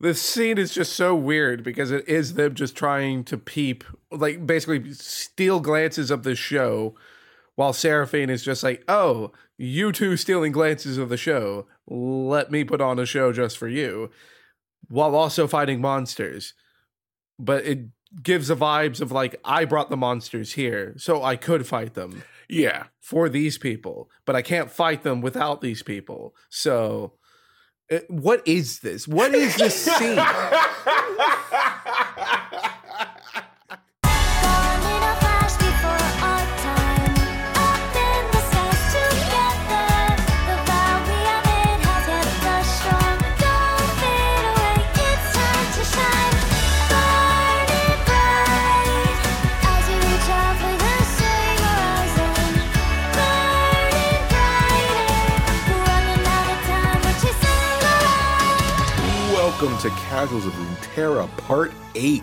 this 0.00 0.20
scene 0.20 0.58
is 0.58 0.72
just 0.74 0.94
so 0.94 1.14
weird 1.14 1.62
because 1.62 1.90
it 1.90 2.08
is 2.08 2.34
them 2.34 2.54
just 2.54 2.74
trying 2.76 3.22
to 3.24 3.36
peep, 3.36 3.84
like 4.10 4.46
basically 4.46 4.92
steal 4.94 5.60
glances 5.60 6.10
of 6.10 6.22
the 6.22 6.34
show, 6.34 6.94
while 7.54 7.72
Seraphine 7.72 8.30
is 8.30 8.42
just 8.42 8.62
like, 8.62 8.82
"Oh, 8.88 9.32
you 9.58 9.92
two 9.92 10.16
stealing 10.16 10.52
glances 10.52 10.96
of 10.96 11.10
the 11.10 11.16
show. 11.18 11.66
Let 11.86 12.50
me 12.50 12.64
put 12.64 12.80
on 12.80 12.98
a 12.98 13.04
show 13.06 13.32
just 13.32 13.58
for 13.58 13.68
you," 13.68 14.10
while 14.88 15.14
also 15.14 15.46
fighting 15.46 15.80
monsters. 15.80 16.54
But 17.38 17.64
it 17.66 17.80
gives 18.22 18.48
the 18.48 18.56
vibes 18.56 19.00
of 19.00 19.12
like 19.12 19.38
I 19.44 19.64
brought 19.66 19.90
the 19.90 19.96
monsters 19.96 20.54
here, 20.54 20.94
so 20.96 21.22
I 21.22 21.36
could 21.36 21.66
fight 21.66 21.94
them 21.94 22.22
Yeah. 22.48 22.86
for 23.00 23.28
these 23.28 23.58
people, 23.58 24.10
but 24.24 24.34
I 24.34 24.42
can't 24.42 24.70
fight 24.70 25.02
them 25.02 25.20
without 25.20 25.60
these 25.60 25.82
people. 25.82 26.34
So, 26.48 27.12
Uh, 27.90 27.98
what 28.08 28.46
is 28.46 28.78
this? 28.80 29.08
What 29.08 29.34
is 29.34 29.56
this 29.56 29.74
scene? 29.96 30.18
To 59.80 59.88
Casuals 59.90 60.44
of 60.44 60.52
Runeterra, 60.52 61.26
Part 61.38 61.72
8 61.94 62.22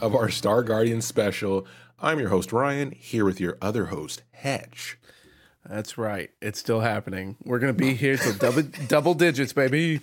of 0.00 0.14
our 0.14 0.30
Star 0.30 0.62
Guardian 0.62 1.02
special. 1.02 1.66
I'm 1.98 2.18
your 2.18 2.30
host, 2.30 2.52
Ryan, 2.52 2.92
here 2.92 3.24
with 3.26 3.38
your 3.38 3.58
other 3.60 3.86
host, 3.86 4.22
Hedge. 4.30 4.98
That's 5.68 5.98
right. 5.98 6.30
It's 6.40 6.58
still 6.58 6.80
happening. 6.80 7.36
We're 7.44 7.58
gonna 7.58 7.74
be 7.74 7.92
here 7.94 8.16
till 8.16 8.32
double 8.32 8.62
double 8.88 9.12
digits, 9.14 9.52
baby. 9.52 10.00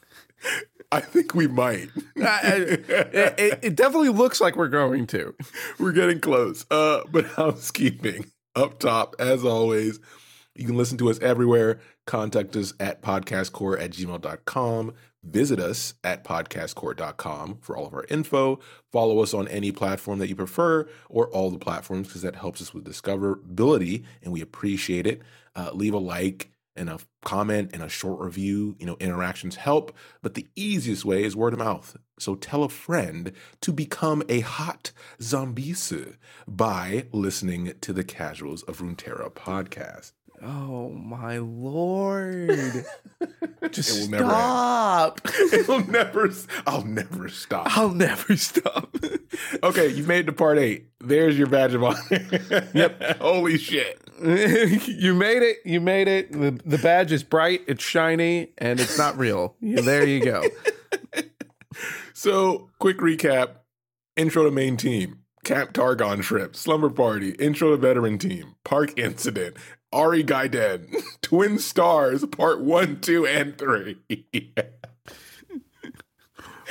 I 0.92 1.00
think 1.00 1.34
we 1.34 1.46
might. 1.46 1.88
It, 2.16 2.90
it- 2.90 3.58
it 3.62 3.74
definitely 3.76 4.10
looks 4.10 4.38
like 4.40 4.56
we're 4.56 4.68
going 4.68 5.06
to. 5.08 5.34
We're 5.78 5.92
getting 5.92 6.20
close. 6.20 6.66
Uh, 6.70 7.00
but 7.10 7.24
housekeeping 7.36 8.26
up 8.54 8.78
top, 8.80 9.16
as 9.18 9.44
always, 9.44 9.98
you 10.54 10.66
can 10.66 10.76
listen 10.76 10.98
to 10.98 11.08
us 11.08 11.18
everywhere. 11.20 11.80
Contact 12.06 12.54
us 12.56 12.74
at 12.80 13.00
podcastcore 13.00 13.80
at 13.80 13.92
gmail.com. 13.92 14.92
Visit 15.22 15.60
us 15.60 15.94
at 16.02 16.24
podcastcore.com 16.24 17.58
for 17.60 17.76
all 17.76 17.86
of 17.86 17.94
our 17.94 18.06
info. 18.08 18.58
Follow 18.90 19.20
us 19.20 19.34
on 19.34 19.48
any 19.48 19.70
platform 19.70 20.18
that 20.18 20.28
you 20.28 20.36
prefer 20.36 20.88
or 21.08 21.28
all 21.28 21.50
the 21.50 21.58
platforms 21.58 22.08
because 22.08 22.22
that 22.22 22.36
helps 22.36 22.62
us 22.62 22.72
with 22.72 22.84
discoverability 22.84 24.04
and 24.22 24.32
we 24.32 24.40
appreciate 24.40 25.06
it. 25.06 25.20
Uh, 25.54 25.70
leave 25.74 25.94
a 25.94 25.98
like 25.98 26.50
and 26.76 26.88
a 26.88 26.98
comment 27.22 27.70
and 27.74 27.82
a 27.82 27.88
short 27.88 28.20
review. 28.20 28.76
You 28.78 28.86
know, 28.86 28.96
interactions 28.98 29.56
help, 29.56 29.94
but 30.22 30.34
the 30.34 30.48
easiest 30.56 31.04
way 31.04 31.24
is 31.24 31.36
word 31.36 31.52
of 31.52 31.58
mouth. 31.58 31.96
So 32.18 32.34
tell 32.34 32.64
a 32.64 32.68
friend 32.68 33.32
to 33.60 33.72
become 33.72 34.22
a 34.28 34.40
hot 34.40 34.92
zombie 35.20 35.74
by 36.46 37.06
listening 37.12 37.74
to 37.80 37.92
the 37.92 38.04
Casuals 38.04 38.62
of 38.62 38.78
Runeterra 38.78 39.30
podcast. 39.32 40.12
Oh 40.42 40.90
my 40.90 41.38
lord! 41.38 42.84
Just 43.70 43.96
It 43.96 44.02
will 44.02 44.10
never 44.10 44.24
stop. 44.24 45.20
It'll 45.52 45.86
never, 45.86 46.30
I'll 46.66 46.84
never 46.84 47.28
stop. 47.28 47.76
I'll 47.76 47.90
never 47.94 48.36
stop. 48.36 48.96
Okay, 49.62 49.88
you've 49.88 50.08
made 50.08 50.20
it 50.20 50.24
to 50.24 50.32
part 50.32 50.58
eight. 50.58 50.88
There's 50.98 51.38
your 51.38 51.46
badge 51.46 51.72
of 51.72 51.84
honor. 51.84 51.98
Yep. 52.74 53.20
Holy 53.20 53.56
shit. 53.56 54.00
you 54.20 55.14
made 55.14 55.42
it. 55.42 55.58
You 55.64 55.80
made 55.80 56.08
it. 56.08 56.32
The, 56.32 56.60
the 56.66 56.78
badge 56.78 57.12
is 57.12 57.22
bright, 57.22 57.62
it's 57.68 57.82
shiny, 57.82 58.52
and 58.58 58.80
it's 58.80 58.98
not 58.98 59.16
real. 59.16 59.54
There 59.60 60.04
you 60.04 60.22
go. 60.22 60.42
So, 62.12 62.68
quick 62.78 62.98
recap 62.98 63.50
intro 64.16 64.44
to 64.44 64.50
main 64.50 64.76
team. 64.76 65.20
Camp 65.44 65.72
Targon 65.72 66.20
trip, 66.20 66.54
slumber 66.54 66.90
party, 66.90 67.30
intro 67.38 67.70
to 67.70 67.76
veteran 67.78 68.18
team, 68.18 68.56
park 68.62 68.98
incident, 68.98 69.56
Ahri 69.92 70.24
Gaiden, 70.24 70.94
twin 71.22 71.58
stars, 71.58 72.24
part 72.26 72.60
one, 72.60 73.00
two, 73.00 73.26
and 73.26 73.58
three. 73.58 73.98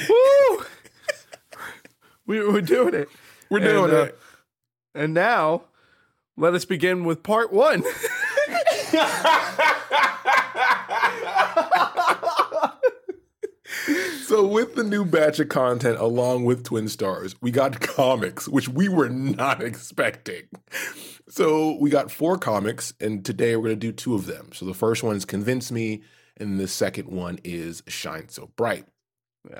Woo! 0.09 0.63
we, 2.25 2.47
we're 2.47 2.61
doing 2.61 2.93
it. 2.93 3.09
We're 3.49 3.59
doing 3.59 3.85
And, 3.85 3.93
uh, 3.93 4.03
it. 4.03 4.19
And 4.95 5.13
now, 5.13 5.63
let 6.37 6.53
us 6.53 6.63
begin 6.63 7.03
with 7.03 7.21
part 7.23 7.51
one. 7.51 7.83
So, 14.29 14.45
with 14.45 14.75
the 14.75 14.83
new 14.83 15.05
batch 15.05 15.39
of 15.39 15.49
content 15.49 15.97
along 15.97 16.45
with 16.45 16.63
Twin 16.63 16.87
Stars, 16.87 17.33
we 17.41 17.49
got 17.49 17.79
comics, 17.81 18.47
which 18.47 18.69
we 18.69 18.87
were 18.87 19.09
not 19.09 19.63
expecting. 19.63 20.43
So, 21.27 21.75
we 21.79 21.89
got 21.89 22.11
four 22.11 22.37
comics, 22.37 22.93
and 23.01 23.25
today 23.25 23.55
we're 23.55 23.69
going 23.69 23.79
to 23.79 23.87
do 23.87 23.91
two 23.91 24.13
of 24.13 24.27
them. 24.27 24.51
So, 24.53 24.67
the 24.67 24.75
first 24.75 25.01
one 25.01 25.15
is 25.15 25.25
Convince 25.25 25.71
Me, 25.71 26.03
and 26.37 26.59
the 26.59 26.67
second 26.67 27.07
one 27.07 27.39
is 27.43 27.81
Shine 27.87 28.29
So 28.29 28.51
Bright. 28.55 28.85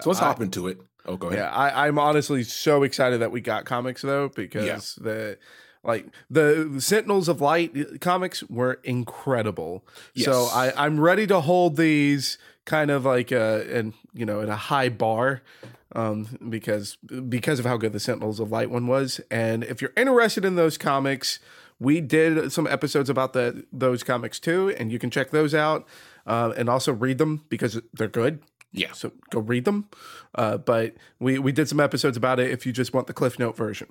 So, 0.02 0.12
let's 0.12 0.22
I- 0.22 0.26
hop 0.26 0.40
into 0.40 0.68
it. 0.68 0.80
Oh, 1.08 1.18
go 1.18 1.30
ahead. 1.30 1.40
Yeah, 1.40 1.50
I, 1.50 1.88
I'm 1.88 1.98
honestly 1.98 2.44
so 2.44 2.84
excited 2.84 3.22
that 3.22 3.32
we 3.32 3.42
got 3.42 3.66
comics 3.66 4.04
though, 4.04 4.30
because 4.30 4.94
the 5.02 5.40
like 5.84 6.06
the 6.30 6.76
Sentinels 6.78 7.28
of 7.28 7.42
Light 7.42 8.00
comics 8.02 8.44
were 8.44 8.80
incredible. 8.84 9.84
So 10.16 10.44
I, 10.52 10.74
I'm 10.76 11.00
ready 11.00 11.26
to 11.28 11.40
hold 11.40 11.78
these 11.78 12.38
kind 12.70 12.90
of 12.92 13.04
like 13.04 13.32
uh 13.32 13.64
and 13.78 13.94
you 14.14 14.26
know 14.26 14.40
in 14.42 14.50
a 14.50 14.56
high 14.56 14.90
bar. 14.90 15.42
Um, 15.96 16.28
because 16.50 16.98
because 17.28 17.58
of 17.60 17.66
how 17.66 17.76
good 17.78 17.94
the 17.94 18.00
Sentinels 18.00 18.40
of 18.40 18.52
Light 18.52 18.70
one 18.70 18.86
was, 18.86 19.20
and 19.32 19.64
if 19.64 19.82
you're 19.82 19.94
interested 19.98 20.46
in 20.46 20.54
those 20.56 20.78
comics, 20.78 21.40
we 21.80 22.00
did 22.00 22.52
some 22.52 22.68
episodes 22.68 23.10
about 23.10 23.34
the 23.34 23.66
those 23.74 24.04
comics 24.04 24.40
too, 24.40 24.70
and 24.78 24.92
you 24.92 25.00
can 25.00 25.10
check 25.10 25.32
those 25.32 25.56
out, 25.56 25.88
uh, 26.28 26.54
and 26.56 26.70
also 26.70 26.94
read 26.94 27.18
them 27.18 27.42
because 27.50 27.82
they're 27.92 28.08
good 28.08 28.38
Yeah. 28.72 28.92
so 28.94 29.12
go 29.32 29.40
read 29.40 29.66
them. 29.66 29.90
Uh, 30.36 30.58
but 30.60 30.94
we 31.20 31.40
we 31.40 31.52
did 31.52 31.68
some 31.68 31.80
episodes 31.80 32.18
about 32.18 32.40
it 32.40 32.52
if 32.52 32.68
you 32.68 32.72
just 32.72 32.94
want 32.94 33.08
the 33.08 33.14
Cliff 33.14 33.40
Note 33.40 33.58
version. 33.58 33.90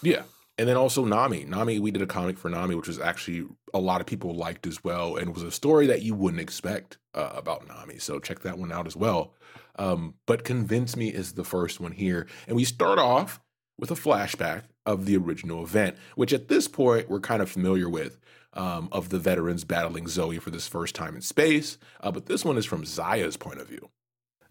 Yeah. 0.00 0.22
And 0.62 0.68
then 0.68 0.76
also 0.76 1.04
Nami. 1.04 1.44
Nami, 1.44 1.80
we 1.80 1.90
did 1.90 2.02
a 2.02 2.06
comic 2.06 2.38
for 2.38 2.48
Nami, 2.48 2.76
which 2.76 2.86
was 2.86 3.00
actually 3.00 3.48
a 3.74 3.80
lot 3.80 4.00
of 4.00 4.06
people 4.06 4.32
liked 4.32 4.64
as 4.64 4.84
well, 4.84 5.16
and 5.16 5.34
was 5.34 5.42
a 5.42 5.50
story 5.50 5.88
that 5.88 6.02
you 6.02 6.14
wouldn't 6.14 6.40
expect 6.40 6.98
uh, 7.14 7.32
about 7.34 7.66
Nami. 7.66 7.98
So 7.98 8.20
check 8.20 8.42
that 8.42 8.58
one 8.58 8.70
out 8.70 8.86
as 8.86 8.94
well. 8.94 9.34
Um, 9.74 10.14
but 10.24 10.44
Convince 10.44 10.96
Me 10.96 11.08
is 11.08 11.32
the 11.32 11.42
first 11.42 11.80
one 11.80 11.90
here. 11.90 12.28
And 12.46 12.54
we 12.54 12.62
start 12.62 13.00
off 13.00 13.40
with 13.76 13.90
a 13.90 13.96
flashback 13.96 14.62
of 14.86 15.04
the 15.04 15.16
original 15.16 15.64
event, 15.64 15.96
which 16.14 16.32
at 16.32 16.46
this 16.46 16.68
point 16.68 17.10
we're 17.10 17.18
kind 17.18 17.42
of 17.42 17.50
familiar 17.50 17.88
with. 17.88 18.20
Um, 18.54 18.90
of 18.92 19.08
the 19.08 19.18
veterans 19.18 19.64
battling 19.64 20.06
Zoe 20.08 20.38
for 20.38 20.50
this 20.50 20.68
first 20.68 20.94
time 20.94 21.16
in 21.16 21.22
space. 21.22 21.78
Uh, 22.00 22.12
but 22.12 22.26
this 22.26 22.44
one 22.44 22.58
is 22.58 22.66
from 22.66 22.84
Xayah's 22.84 23.38
point 23.38 23.58
of 23.58 23.66
view. 23.66 23.88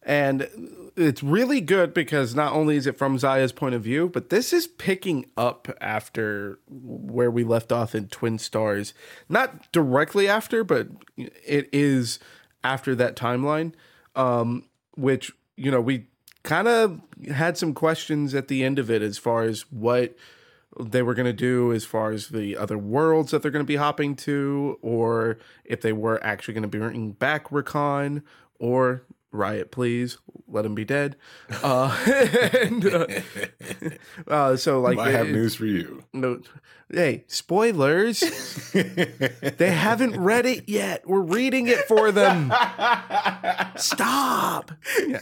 And 0.03 0.47
it's 0.95 1.21
really 1.21 1.61
good 1.61 1.93
because 1.93 2.33
not 2.33 2.53
only 2.53 2.75
is 2.75 2.87
it 2.87 2.97
from 2.97 3.17
Xayah's 3.17 3.51
point 3.51 3.75
of 3.75 3.83
view, 3.83 4.09
but 4.09 4.29
this 4.29 4.51
is 4.51 4.67
picking 4.67 5.27
up 5.37 5.67
after 5.79 6.59
where 6.67 7.29
we 7.29 7.43
left 7.43 7.71
off 7.71 7.93
in 7.93 8.07
Twin 8.07 8.39
Stars. 8.39 8.93
Not 9.29 9.71
directly 9.71 10.27
after, 10.27 10.63
but 10.63 10.87
it 11.17 11.69
is 11.71 12.19
after 12.63 12.95
that 12.95 13.15
timeline, 13.15 13.73
um, 14.15 14.65
which, 14.95 15.31
you 15.55 15.71
know, 15.71 15.81
we 15.81 16.07
kind 16.43 16.67
of 16.67 16.99
had 17.31 17.57
some 17.57 17.73
questions 17.73 18.33
at 18.33 18.47
the 18.47 18.63
end 18.63 18.79
of 18.79 18.89
it 18.89 19.01
as 19.01 19.17
far 19.17 19.43
as 19.43 19.61
what 19.71 20.15
they 20.79 21.01
were 21.01 21.13
going 21.13 21.25
to 21.25 21.33
do 21.33 21.73
as 21.73 21.83
far 21.83 22.11
as 22.11 22.29
the 22.29 22.55
other 22.55 22.77
worlds 22.77 23.31
that 23.31 23.41
they're 23.41 23.51
going 23.51 23.63
to 23.63 23.67
be 23.67 23.75
hopping 23.75 24.15
to, 24.15 24.79
or 24.81 25.37
if 25.65 25.81
they 25.81 25.93
were 25.93 26.23
actually 26.23 26.53
going 26.53 26.61
to 26.63 26.67
be 26.67 26.79
bringing 26.79 27.11
back 27.11 27.49
Rakan, 27.49 28.23
or 28.57 29.03
Riot, 29.31 29.71
please 29.71 30.17
let 30.47 30.65
him 30.65 30.75
be 30.75 30.85
dead. 30.85 31.15
Uh, 31.63 31.97
and, 32.61 32.85
uh, 32.85 33.07
uh, 34.27 34.55
so 34.57 34.81
like 34.81 34.97
I 34.97 35.11
have 35.11 35.29
it- 35.29 35.33
news 35.33 35.55
for 35.55 35.65
you. 35.65 36.03
no, 36.13 36.41
hey, 36.91 37.23
spoilers. 37.27 38.19
they 38.73 39.71
haven't 39.71 40.19
read 40.19 40.45
it 40.45 40.67
yet. 40.67 41.07
We're 41.07 41.21
reading 41.21 41.67
it 41.67 41.79
for 41.87 42.11
them. 42.11 42.51
Stop. 43.77 44.71
Yeah. 45.07 45.21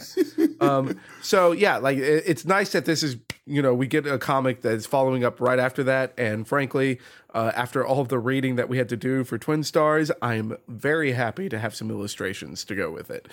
Um, 0.60 0.98
so 1.22 1.52
yeah, 1.52 1.76
like 1.78 1.98
it, 1.98 2.24
it's 2.26 2.44
nice 2.44 2.72
that 2.72 2.84
this 2.84 3.02
is 3.02 3.16
you 3.50 3.60
know, 3.60 3.74
we 3.74 3.88
get 3.88 4.06
a 4.06 4.16
comic 4.16 4.62
that's 4.62 4.86
following 4.86 5.24
up 5.24 5.40
right 5.40 5.58
after 5.58 5.82
that. 5.82 6.14
And 6.16 6.46
frankly, 6.46 7.00
uh, 7.34 7.52
after 7.54 7.86
all 7.86 8.00
of 8.00 8.08
the 8.08 8.18
reading 8.18 8.56
that 8.56 8.68
we 8.68 8.78
had 8.78 8.88
to 8.88 8.96
do 8.96 9.24
for 9.24 9.38
Twin 9.38 9.62
Stars, 9.62 10.10
I'm 10.20 10.56
very 10.68 11.12
happy 11.12 11.48
to 11.48 11.58
have 11.58 11.74
some 11.74 11.90
illustrations 11.90 12.64
to 12.64 12.74
go 12.74 12.90
with 12.90 13.10
it. 13.10 13.28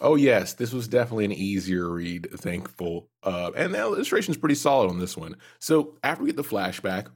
Oh 0.00 0.14
yes, 0.14 0.52
this 0.54 0.72
was 0.72 0.88
definitely 0.88 1.24
an 1.24 1.32
easier 1.32 1.88
read. 1.88 2.28
Thankful, 2.32 3.08
uh, 3.22 3.50
and 3.56 3.74
the 3.74 3.78
illustration's 3.78 4.36
pretty 4.36 4.54
solid 4.54 4.90
on 4.90 5.00
this 5.00 5.16
one. 5.16 5.36
So 5.58 5.94
after 6.04 6.22
we 6.22 6.30
get 6.30 6.36
the 6.36 6.44
flashback, 6.44 7.08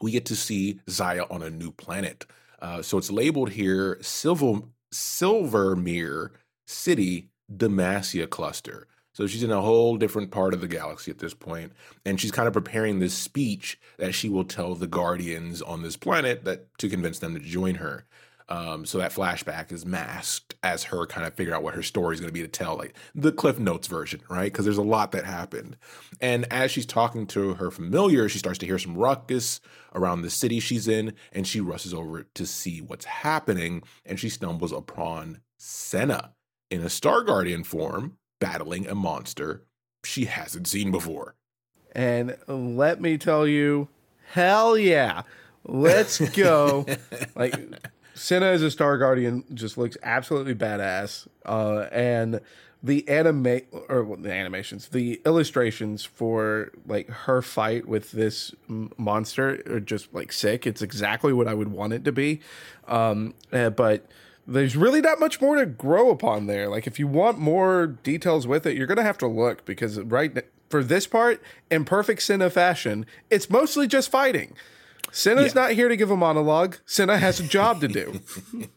we 0.00 0.10
get 0.10 0.26
to 0.26 0.36
see 0.36 0.80
Xayah 0.86 1.30
on 1.30 1.42
a 1.42 1.50
new 1.50 1.70
planet. 1.70 2.26
Uh, 2.60 2.82
so 2.82 2.98
it's 2.98 3.10
labeled 3.10 3.50
here 3.50 3.98
Silver 4.00 4.62
Silvermere 4.92 6.30
City 6.66 7.28
Demacia 7.54 8.28
Cluster. 8.28 8.86
So 9.14 9.26
she's 9.26 9.42
in 9.44 9.52
a 9.52 9.62
whole 9.62 9.96
different 9.96 10.30
part 10.30 10.54
of 10.54 10.60
the 10.60 10.68
galaxy 10.68 11.10
at 11.10 11.18
this 11.18 11.34
point, 11.34 11.72
and 12.04 12.20
she's 12.20 12.32
kind 12.32 12.46
of 12.48 12.52
preparing 12.52 12.98
this 12.98 13.14
speech 13.14 13.80
that 13.96 14.12
she 14.12 14.28
will 14.28 14.44
tell 14.44 14.74
the 14.74 14.88
Guardians 14.88 15.62
on 15.62 15.82
this 15.82 15.96
planet 15.96 16.44
that 16.44 16.76
to 16.78 16.88
convince 16.88 17.20
them 17.20 17.32
to 17.34 17.40
join 17.40 17.76
her. 17.76 18.04
Um, 18.48 18.84
so 18.84 18.98
that 18.98 19.12
flashback 19.12 19.72
is 19.72 19.86
masked 19.86 20.54
as 20.62 20.84
her 20.84 21.06
kind 21.06 21.26
of 21.26 21.34
figure 21.34 21.54
out 21.54 21.62
what 21.62 21.74
her 21.74 21.82
story 21.82 22.14
is 22.14 22.20
going 22.20 22.28
to 22.28 22.34
be 22.34 22.42
to 22.42 22.48
tell, 22.48 22.76
like 22.76 22.94
the 23.14 23.32
Cliff 23.32 23.58
Notes 23.58 23.86
version, 23.86 24.20
right? 24.28 24.52
Because 24.52 24.66
there's 24.66 24.76
a 24.76 24.82
lot 24.82 25.12
that 25.12 25.24
happened. 25.24 25.78
And 26.20 26.44
as 26.52 26.70
she's 26.70 26.84
talking 26.84 27.26
to 27.28 27.54
her 27.54 27.70
familiar, 27.70 28.28
she 28.28 28.38
starts 28.38 28.58
to 28.58 28.66
hear 28.66 28.78
some 28.78 28.96
ruckus 28.96 29.60
around 29.94 30.22
the 30.22 30.30
city 30.30 30.60
she's 30.60 30.88
in, 30.88 31.14
and 31.32 31.46
she 31.46 31.60
rushes 31.60 31.94
over 31.94 32.24
to 32.34 32.44
see 32.44 32.80
what's 32.80 33.06
happening, 33.06 33.82
and 34.04 34.20
she 34.20 34.28
stumbles 34.28 34.72
upon 34.72 35.40
Senna 35.56 36.34
in 36.70 36.82
a 36.82 36.90
Star 36.90 37.22
Guardian 37.22 37.64
form, 37.64 38.18
battling 38.44 38.86
a 38.86 38.94
monster 38.94 39.62
she 40.04 40.26
hasn't 40.26 40.68
seen 40.68 40.90
before. 40.90 41.34
And 41.92 42.36
let 42.46 43.00
me 43.00 43.16
tell 43.16 43.46
you, 43.46 43.88
hell 44.32 44.76
yeah, 44.76 45.22
let's 45.64 46.18
go. 46.30 46.84
like, 47.34 47.54
Senna 48.14 48.46
as 48.46 48.60
a 48.60 48.70
Star 48.70 48.98
Guardian 48.98 49.44
just 49.54 49.78
looks 49.78 49.96
absolutely 50.02 50.54
badass. 50.54 51.26
Uh, 51.46 51.86
and 51.90 52.40
the 52.82 53.08
anime 53.08 53.62
or 53.88 54.04
well, 54.04 54.18
the 54.18 54.30
animations, 54.30 54.88
the 54.88 55.22
illustrations 55.24 56.04
for 56.04 56.70
like 56.86 57.08
her 57.08 57.40
fight 57.40 57.88
with 57.88 58.12
this 58.12 58.54
m- 58.68 58.92
monster 58.98 59.62
are 59.70 59.80
just 59.80 60.12
like 60.12 60.32
sick. 60.32 60.66
It's 60.66 60.82
exactly 60.82 61.32
what 61.32 61.48
I 61.48 61.54
would 61.54 61.68
want 61.68 61.94
it 61.94 62.04
to 62.04 62.12
be. 62.12 62.40
Um, 62.86 63.32
uh, 63.54 63.70
but 63.70 64.06
there's 64.46 64.76
really 64.76 65.00
not 65.00 65.18
much 65.20 65.40
more 65.40 65.56
to 65.56 65.66
grow 65.66 66.10
upon 66.10 66.46
there. 66.46 66.68
Like 66.68 66.86
if 66.86 66.98
you 66.98 67.06
want 67.06 67.38
more 67.38 67.86
details 67.86 68.46
with 68.46 68.66
it, 68.66 68.76
you're 68.76 68.86
gonna 68.86 69.02
have 69.02 69.18
to 69.18 69.26
look 69.26 69.64
because 69.64 69.98
right 70.00 70.44
for 70.70 70.82
this 70.84 71.06
part, 71.06 71.42
in 71.70 71.84
perfect 71.84 72.22
Senna 72.22 72.50
fashion, 72.50 73.06
it's 73.30 73.48
mostly 73.50 73.86
just 73.86 74.10
fighting. 74.10 74.54
Senna's 75.12 75.54
Yeah. 75.54 75.62
not 75.62 75.70
here 75.72 75.88
to 75.88 75.96
give 75.96 76.10
a 76.10 76.16
monologue. 76.16 76.76
Senna 76.84 77.18
has 77.18 77.38
a 77.40 77.44
job 77.44 77.80
to 77.80 77.88
do. 77.88 78.20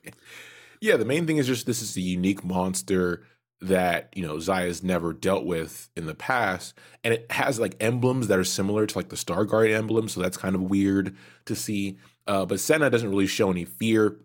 Yeah, 0.79 0.97
the 0.97 1.05
main 1.05 1.25
thing 1.25 1.37
is 1.37 1.47
just 1.47 1.65
this 1.65 1.81
is 1.81 1.97
a 1.97 2.01
unique 2.01 2.43
monster 2.43 3.23
that 3.61 4.13
you 4.15 4.21
know 4.21 4.35
Xayah's 4.35 4.83
never 4.83 5.11
dealt 5.11 5.43
with 5.43 5.89
in 5.95 6.05
the 6.05 6.13
past, 6.13 6.75
and 7.03 7.15
it 7.15 7.25
has 7.31 7.59
like 7.59 7.75
emblems 7.79 8.27
that 8.27 8.37
are 8.37 8.43
similar 8.43 8.85
to 8.85 8.95
like 8.97 9.09
the 9.09 9.17
Star 9.17 9.43
Guardian 9.43 9.75
emblem, 9.75 10.07
so 10.07 10.21
that's 10.21 10.37
kind 10.37 10.53
of 10.53 10.61
weird 10.61 11.15
to 11.45 11.55
see. 11.55 11.97
Uh, 12.27 12.45
but 12.45 12.59
Senna 12.59 12.91
doesn't 12.91 13.09
really 13.09 13.25
show 13.25 13.49
any 13.49 13.65
fear 13.65 14.17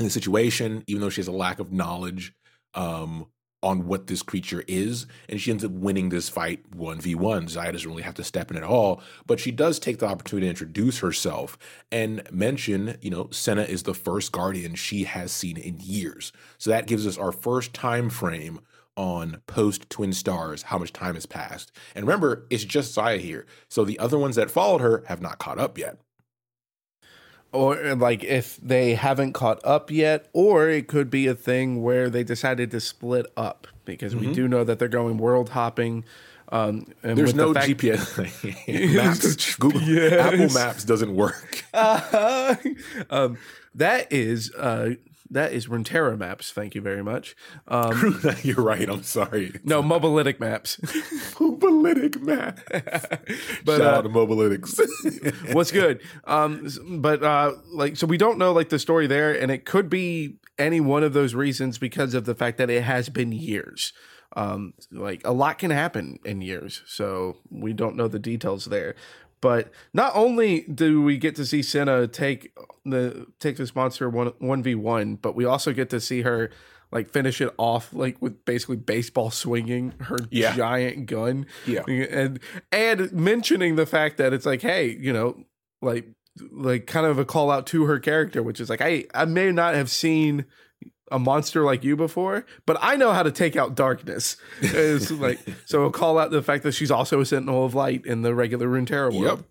in 0.00 0.06
the 0.06 0.10
situation, 0.10 0.82
even 0.86 1.00
though 1.00 1.10
she 1.10 1.20
has 1.20 1.28
a 1.28 1.32
lack 1.32 1.60
of 1.60 1.72
knowledge 1.72 2.34
um, 2.74 3.26
on 3.62 3.86
what 3.86 4.06
this 4.06 4.22
creature 4.22 4.64
is, 4.66 5.06
and 5.28 5.38
she 5.38 5.50
ends 5.50 5.62
up 5.64 5.70
winning 5.70 6.08
this 6.08 6.30
fight 6.30 6.64
one 6.74 6.98
v 6.98 7.14
one. 7.14 7.46
Xayah 7.46 7.72
doesn't 7.72 7.88
really 7.88 8.02
have 8.02 8.14
to 8.14 8.24
step 8.24 8.50
in 8.50 8.56
at 8.56 8.62
all, 8.62 9.02
but 9.26 9.38
she 9.38 9.50
does 9.50 9.78
take 9.78 9.98
the 9.98 10.06
opportunity 10.06 10.46
to 10.46 10.50
introduce 10.50 11.00
herself 11.00 11.58
and 11.92 12.22
mention, 12.32 12.96
you 13.02 13.10
know, 13.10 13.28
Senna 13.30 13.62
is 13.62 13.82
the 13.82 13.94
first 13.94 14.32
guardian 14.32 14.74
she 14.74 15.04
has 15.04 15.30
seen 15.30 15.58
in 15.58 15.78
years. 15.78 16.32
So 16.56 16.70
that 16.70 16.86
gives 16.86 17.06
us 17.06 17.18
our 17.18 17.32
first 17.32 17.74
time 17.74 18.08
frame 18.08 18.60
on 18.96 19.42
post 19.46 19.88
Twin 19.90 20.12
Stars, 20.14 20.62
how 20.62 20.78
much 20.78 20.92
time 20.92 21.14
has 21.14 21.26
passed. 21.26 21.72
And 21.94 22.06
remember, 22.06 22.46
it's 22.48 22.64
just 22.64 22.96
Xayah 22.96 23.20
here, 23.20 23.44
so 23.68 23.84
the 23.84 23.98
other 23.98 24.18
ones 24.18 24.36
that 24.36 24.50
followed 24.50 24.80
her 24.80 25.04
have 25.06 25.20
not 25.20 25.38
caught 25.38 25.58
up 25.58 25.76
yet. 25.76 25.98
Or 27.52 27.94
like 27.96 28.22
if 28.24 28.56
they 28.58 28.94
haven't 28.94 29.32
caught 29.32 29.60
up 29.64 29.90
yet, 29.90 30.28
or 30.32 30.68
it 30.68 30.86
could 30.88 31.10
be 31.10 31.26
a 31.26 31.34
thing 31.34 31.82
where 31.82 32.08
they 32.10 32.22
decided 32.24 32.70
to 32.72 32.80
split 32.80 33.26
up 33.36 33.66
because 33.84 34.14
we 34.14 34.32
do 34.32 34.46
know 34.46 34.62
that 34.64 34.78
they're 34.78 34.88
going 34.88 35.18
world 35.18 35.50
hopping. 35.50 36.04
Um, 36.52 36.86
and 37.04 37.16
There's 37.16 37.28
with 37.28 37.36
the 37.36 37.42
no 37.46 37.54
fact- 37.54 37.68
GPS. 37.68 38.94
Maps, 38.96 39.54
Google, 39.56 39.80
Yes. 39.82 40.12
Apple 40.12 40.52
Maps 40.54 40.84
doesn't 40.84 41.14
work. 41.14 41.64
um, 43.10 43.38
that 43.74 44.12
is 44.12 44.52
uh, 44.54 44.94
that 45.30 45.52
is 45.52 45.68
Runeterra 45.68 46.18
maps. 46.18 46.50
Thank 46.50 46.74
you 46.74 46.80
very 46.80 47.02
much. 47.02 47.36
Um, 47.68 48.20
You're 48.42 48.62
right. 48.62 48.88
I'm 48.88 49.02
sorry. 49.02 49.52
no, 49.64 49.82
mobalytic 49.82 50.40
maps. 50.40 50.76
Mobalytic 51.40 52.20
Maps. 52.20 52.62
But, 53.64 53.78
Shout 53.78 53.94
uh, 53.94 53.98
out 53.98 54.02
to 54.02 54.08
Mobalytics. 54.08 55.54
What's 55.54 55.70
good? 55.70 56.00
Um, 56.24 56.66
but 57.00 57.22
uh, 57.22 57.52
like, 57.72 57.96
so 57.96 58.06
we 58.06 58.16
don't 58.16 58.38
know 58.38 58.52
like 58.52 58.68
the 58.70 58.78
story 58.78 59.06
there, 59.06 59.32
and 59.32 59.50
it 59.50 59.64
could 59.64 59.88
be 59.88 60.38
any 60.58 60.80
one 60.80 61.02
of 61.02 61.12
those 61.12 61.34
reasons 61.34 61.78
because 61.78 62.14
of 62.14 62.24
the 62.24 62.34
fact 62.34 62.58
that 62.58 62.70
it 62.70 62.82
has 62.82 63.08
been 63.08 63.32
years. 63.32 63.92
Um, 64.36 64.74
like 64.92 65.22
a 65.24 65.32
lot 65.32 65.58
can 65.58 65.70
happen 65.70 66.18
in 66.24 66.40
years, 66.40 66.82
so 66.86 67.38
we 67.50 67.72
don't 67.72 67.96
know 67.96 68.08
the 68.08 68.18
details 68.18 68.66
there. 68.66 68.94
But 69.40 69.70
not 69.94 70.12
only 70.14 70.62
do 70.62 71.00
we 71.02 71.16
get 71.16 71.34
to 71.36 71.46
see 71.46 71.62
Senna 71.62 72.06
take 72.06 72.52
the 72.84 73.26
take 73.38 73.56
this 73.56 73.74
monster 73.74 74.08
one 74.10 74.32
one 74.38 74.62
v 74.62 74.74
one, 74.74 75.16
but 75.16 75.34
we 75.34 75.44
also 75.44 75.72
get 75.72 75.88
to 75.90 76.00
see 76.00 76.22
her 76.22 76.50
like 76.92 77.08
finish 77.10 77.40
it 77.40 77.54
off 77.56 77.92
like 77.94 78.20
with 78.20 78.44
basically 78.44 78.76
baseball 78.76 79.30
swinging 79.30 79.94
her 80.00 80.18
Yeah. 80.30 80.54
giant 80.56 81.06
gun 81.06 81.46
Yeah. 81.66 81.82
and 81.88 82.40
and 82.72 83.12
mentioning 83.12 83.76
the 83.76 83.86
fact 83.86 84.16
that 84.18 84.32
it's 84.32 84.44
like 84.44 84.60
hey 84.60 84.96
you 85.00 85.12
know 85.12 85.44
like 85.80 86.06
like 86.50 86.86
kind 86.86 87.06
of 87.06 87.16
a 87.18 87.24
call 87.24 87.50
out 87.50 87.66
to 87.68 87.84
her 87.84 87.98
character 88.00 88.42
which 88.42 88.60
is 88.60 88.68
like 88.68 88.80
hey 88.80 89.06
i 89.14 89.24
may 89.24 89.52
not 89.52 89.74
have 89.74 89.88
seen 89.90 90.46
a 91.10 91.18
monster 91.18 91.64
like 91.64 91.82
you 91.84 91.96
before 91.96 92.44
but 92.66 92.76
i 92.80 92.96
know 92.96 93.12
how 93.12 93.22
to 93.22 93.32
take 93.32 93.56
out 93.56 93.74
darkness 93.74 94.36
it's 94.60 95.10
like 95.10 95.38
so 95.64 95.84
a 95.84 95.90
call 95.90 96.18
out 96.18 96.30
the 96.30 96.42
fact 96.42 96.62
that 96.62 96.72
she's 96.72 96.90
also 96.90 97.20
a 97.20 97.26
sentinel 97.26 97.64
of 97.64 97.74
light 97.74 98.04
in 98.06 98.22
the 98.22 98.34
regular 98.34 98.66
runeterra 98.68 99.12
world 99.12 99.38
Yep. 99.38 99.46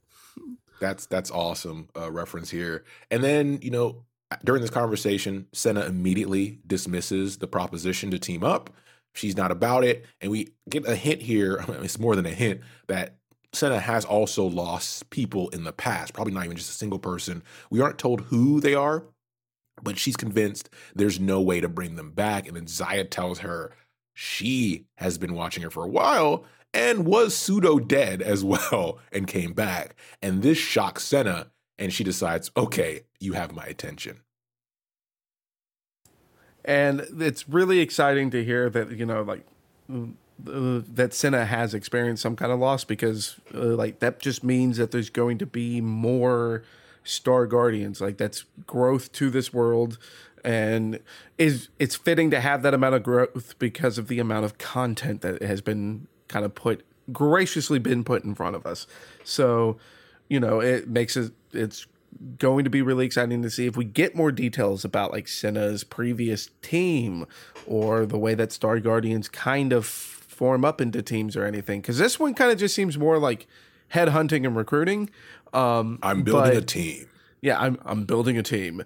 That's 0.79 1.05
that's 1.05 1.31
awesome 1.31 1.89
uh, 1.95 2.11
reference 2.11 2.49
here. 2.49 2.83
And 3.11 3.23
then 3.23 3.59
you 3.61 3.71
know 3.71 4.05
during 4.43 4.61
this 4.61 4.71
conversation, 4.71 5.47
Senna 5.53 5.81
immediately 5.81 6.59
dismisses 6.65 7.37
the 7.37 7.47
proposition 7.47 8.11
to 8.11 8.19
team 8.19 8.43
up. 8.43 8.69
She's 9.13 9.35
not 9.35 9.51
about 9.51 9.83
it, 9.83 10.05
and 10.21 10.31
we 10.31 10.49
get 10.69 10.87
a 10.87 10.95
hint 10.95 11.21
here. 11.21 11.63
It's 11.81 11.99
more 11.99 12.15
than 12.15 12.25
a 12.25 12.31
hint 12.31 12.61
that 12.87 13.17
Senna 13.53 13.79
has 13.79 14.05
also 14.05 14.45
lost 14.45 15.09
people 15.09 15.49
in 15.49 15.63
the 15.63 15.73
past. 15.73 16.13
Probably 16.13 16.33
not 16.33 16.45
even 16.45 16.57
just 16.57 16.69
a 16.69 16.75
single 16.75 16.99
person. 16.99 17.43
We 17.69 17.81
aren't 17.81 17.97
told 17.97 18.21
who 18.21 18.61
they 18.61 18.75
are, 18.75 19.03
but 19.83 19.97
she's 19.97 20.17
convinced 20.17 20.69
there's 20.95 21.19
no 21.19 21.41
way 21.41 21.61
to 21.61 21.69
bring 21.69 21.95
them 21.95 22.11
back. 22.11 22.47
And 22.47 22.55
then 22.55 22.65
Xayah 22.65 23.09
tells 23.09 23.39
her 23.39 23.71
she 24.13 24.85
has 24.97 25.17
been 25.17 25.33
watching 25.33 25.63
her 25.63 25.69
for 25.69 25.83
a 25.85 25.89
while 25.89 26.45
and 26.73 27.05
was 27.05 27.35
pseudo 27.35 27.79
dead 27.79 28.21
as 28.21 28.43
well 28.45 28.99
and 29.11 29.27
came 29.27 29.53
back. 29.53 29.95
And 30.21 30.41
this 30.41 30.57
shocks 30.57 31.03
Senna, 31.03 31.51
and 31.77 31.93
she 31.93 32.03
decides, 32.03 32.51
okay, 32.57 33.03
you 33.19 33.33
have 33.33 33.53
my 33.53 33.65
attention. 33.65 34.21
and 36.65 37.01
it's 37.19 37.47
really 37.49 37.79
exciting 37.79 38.29
to 38.31 38.43
hear 38.43 38.69
that 38.69 38.91
you 38.91 39.05
know 39.05 39.21
like 39.23 39.45
uh, 39.91 40.81
that 40.93 41.13
Senna 41.13 41.45
has 41.45 41.73
experienced 41.73 42.21
some 42.21 42.35
kind 42.35 42.51
of 42.51 42.59
loss 42.59 42.83
because 42.83 43.39
uh, 43.53 43.59
like 43.59 43.99
that 43.99 44.19
just 44.19 44.43
means 44.43 44.77
that 44.77 44.91
there's 44.91 45.09
going 45.09 45.37
to 45.39 45.45
be 45.45 45.81
more 45.81 46.63
star 47.09 47.47
guardians 47.47 48.01
like 48.01 48.17
that's 48.17 48.45
growth 48.67 49.11
to 49.11 49.29
this 49.29 49.51
world 49.53 49.97
and 50.43 50.99
is 51.37 51.69
it's 51.79 51.95
fitting 51.95 52.29
to 52.29 52.39
have 52.39 52.61
that 52.61 52.73
amount 52.73 52.95
of 52.95 53.03
growth 53.03 53.55
because 53.59 53.97
of 53.97 54.07
the 54.07 54.19
amount 54.19 54.45
of 54.45 54.57
content 54.57 55.21
that 55.21 55.41
has 55.41 55.61
been 55.61 56.07
kind 56.27 56.45
of 56.45 56.53
put 56.53 56.85
graciously 57.11 57.79
been 57.79 58.03
put 58.03 58.23
in 58.23 58.35
front 58.35 58.55
of 58.55 58.65
us 58.65 58.85
so 59.23 59.77
you 60.27 60.39
know 60.39 60.59
it 60.59 60.87
makes 60.87 61.17
it 61.17 61.31
it's 61.51 61.87
going 62.37 62.63
to 62.63 62.69
be 62.69 62.81
really 62.81 63.05
exciting 63.05 63.41
to 63.41 63.49
see 63.49 63.65
if 63.65 63.77
we 63.77 63.85
get 63.85 64.15
more 64.15 64.31
details 64.31 64.83
about 64.83 65.11
like 65.11 65.27
Senna's 65.27 65.83
previous 65.83 66.49
team 66.61 67.25
or 67.65 68.05
the 68.05 68.17
way 68.17 68.33
that 68.33 68.51
Star 68.51 68.79
Guardians 68.79 69.29
kind 69.29 69.71
of 69.71 69.85
form 69.85 70.65
up 70.65 70.81
into 70.81 71.01
teams 71.01 71.35
or 71.35 71.45
anything. 71.45 71.81
Because 71.81 71.97
this 71.97 72.19
one 72.19 72.33
kind 72.33 72.51
of 72.51 72.57
just 72.57 72.75
seems 72.75 72.97
more 72.97 73.19
like 73.19 73.47
headhunting 73.93 74.45
and 74.45 74.55
recruiting. 74.55 75.09
Um, 75.53 75.99
I'm 76.03 76.23
building 76.23 76.53
but- 76.53 76.63
a 76.63 76.65
team. 76.65 77.05
Yeah, 77.41 77.57
I'm 77.57 77.79
I'm 77.85 78.03
building 78.03 78.37
a 78.37 78.43
team. 78.43 78.83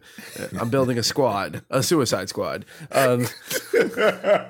I'm 0.59 0.69
building 0.69 0.99
a 0.99 1.03
squad, 1.03 1.63
a 1.71 1.81
suicide 1.81 2.29
squad. 2.29 2.65
Um, 2.91 3.25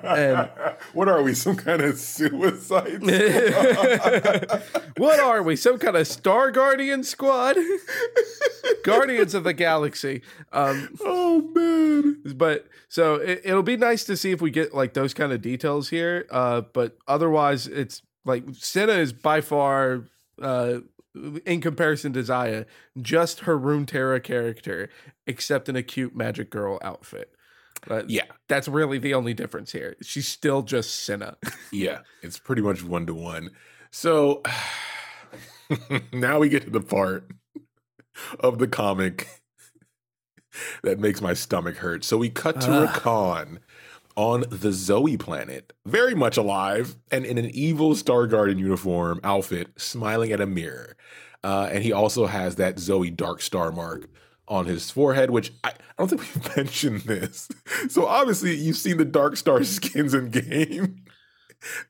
and 0.04 0.50
what 0.92 1.08
are 1.08 1.22
we? 1.22 1.32
Some 1.32 1.56
kind 1.56 1.80
of 1.80 1.98
suicide? 1.98 3.00
what 4.98 5.20
are 5.20 5.42
we? 5.42 5.56
Some 5.56 5.78
kind 5.78 5.96
of 5.96 6.06
Star 6.06 6.50
Guardian 6.50 7.02
squad? 7.02 7.56
Guardians 8.84 9.32
of 9.32 9.44
the 9.44 9.54
Galaxy. 9.54 10.20
Um, 10.52 10.90
oh 11.00 11.40
man. 11.54 12.22
but 12.36 12.66
so 12.90 13.14
it, 13.14 13.40
it'll 13.44 13.62
be 13.62 13.78
nice 13.78 14.04
to 14.04 14.18
see 14.18 14.32
if 14.32 14.42
we 14.42 14.50
get 14.50 14.74
like 14.74 14.92
those 14.92 15.14
kind 15.14 15.32
of 15.32 15.40
details 15.40 15.88
here. 15.88 16.26
Uh, 16.30 16.60
but 16.60 16.98
otherwise, 17.08 17.66
it's 17.66 18.02
like 18.26 18.44
Senna 18.52 18.92
is 18.92 19.14
by 19.14 19.40
far, 19.40 20.04
uh, 20.40 20.80
in 21.46 21.60
comparison 21.60 22.12
to 22.14 22.20
Xayah, 22.20 22.66
just 23.00 23.40
her 23.40 23.58
Runeterra 23.58 24.22
character, 24.22 24.90
except 25.26 25.68
in 25.68 25.76
a 25.76 25.82
cute 25.82 26.16
magic 26.16 26.50
girl 26.50 26.78
outfit. 26.82 27.30
But 27.86 28.10
Yeah, 28.10 28.24
that's 28.48 28.68
really 28.68 28.98
the 28.98 29.14
only 29.14 29.34
difference 29.34 29.72
here. 29.72 29.96
She's 30.02 30.26
still 30.26 30.62
just 30.62 31.04
Senna. 31.04 31.36
yeah. 31.72 32.00
It's 32.22 32.38
pretty 32.38 32.62
much 32.62 32.82
one 32.82 33.06
to 33.06 33.14
one. 33.14 33.50
So 33.90 34.42
now 36.12 36.38
we 36.38 36.48
get 36.48 36.64
to 36.64 36.70
the 36.70 36.80
part 36.80 37.30
of 38.40 38.58
the 38.58 38.68
comic 38.68 39.28
that 40.82 40.98
makes 40.98 41.20
my 41.20 41.34
stomach 41.34 41.76
hurt. 41.76 42.04
So 42.04 42.16
we 42.16 42.30
cut 42.30 42.60
to 42.62 42.70
Ugh. 42.70 42.88
Rakan 42.88 43.58
on 44.16 44.44
the 44.50 44.72
Zoe 44.72 45.16
planet, 45.16 45.72
very 45.86 46.14
much 46.14 46.36
alive 46.36 46.96
and 47.10 47.24
in 47.24 47.38
an 47.38 47.50
evil 47.54 47.94
Star 47.94 48.26
Guardian 48.26 48.58
uniform 48.58 49.20
outfit, 49.24 49.68
smiling 49.76 50.32
at 50.32 50.40
a 50.40 50.46
mirror. 50.46 50.96
Uh, 51.42 51.68
and 51.72 51.82
he 51.84 51.92
also 51.92 52.26
has 52.26 52.56
that 52.56 52.78
Zoe 52.78 53.10
Dark 53.10 53.42
Star 53.42 53.70
mark 53.72 54.08
on 54.48 54.66
his 54.66 54.90
forehead, 54.90 55.30
which 55.30 55.52
I, 55.64 55.68
I 55.70 55.72
don't 55.98 56.08
think 56.08 56.22
we've 56.22 56.56
mentioned 56.56 57.00
this. 57.02 57.48
So 57.88 58.06
obviously 58.06 58.54
you've 58.54 58.76
seen 58.76 58.96
the 58.98 59.04
Dark 59.04 59.36
Star 59.36 59.62
skins 59.64 60.14
in 60.14 60.30
game. 60.30 61.04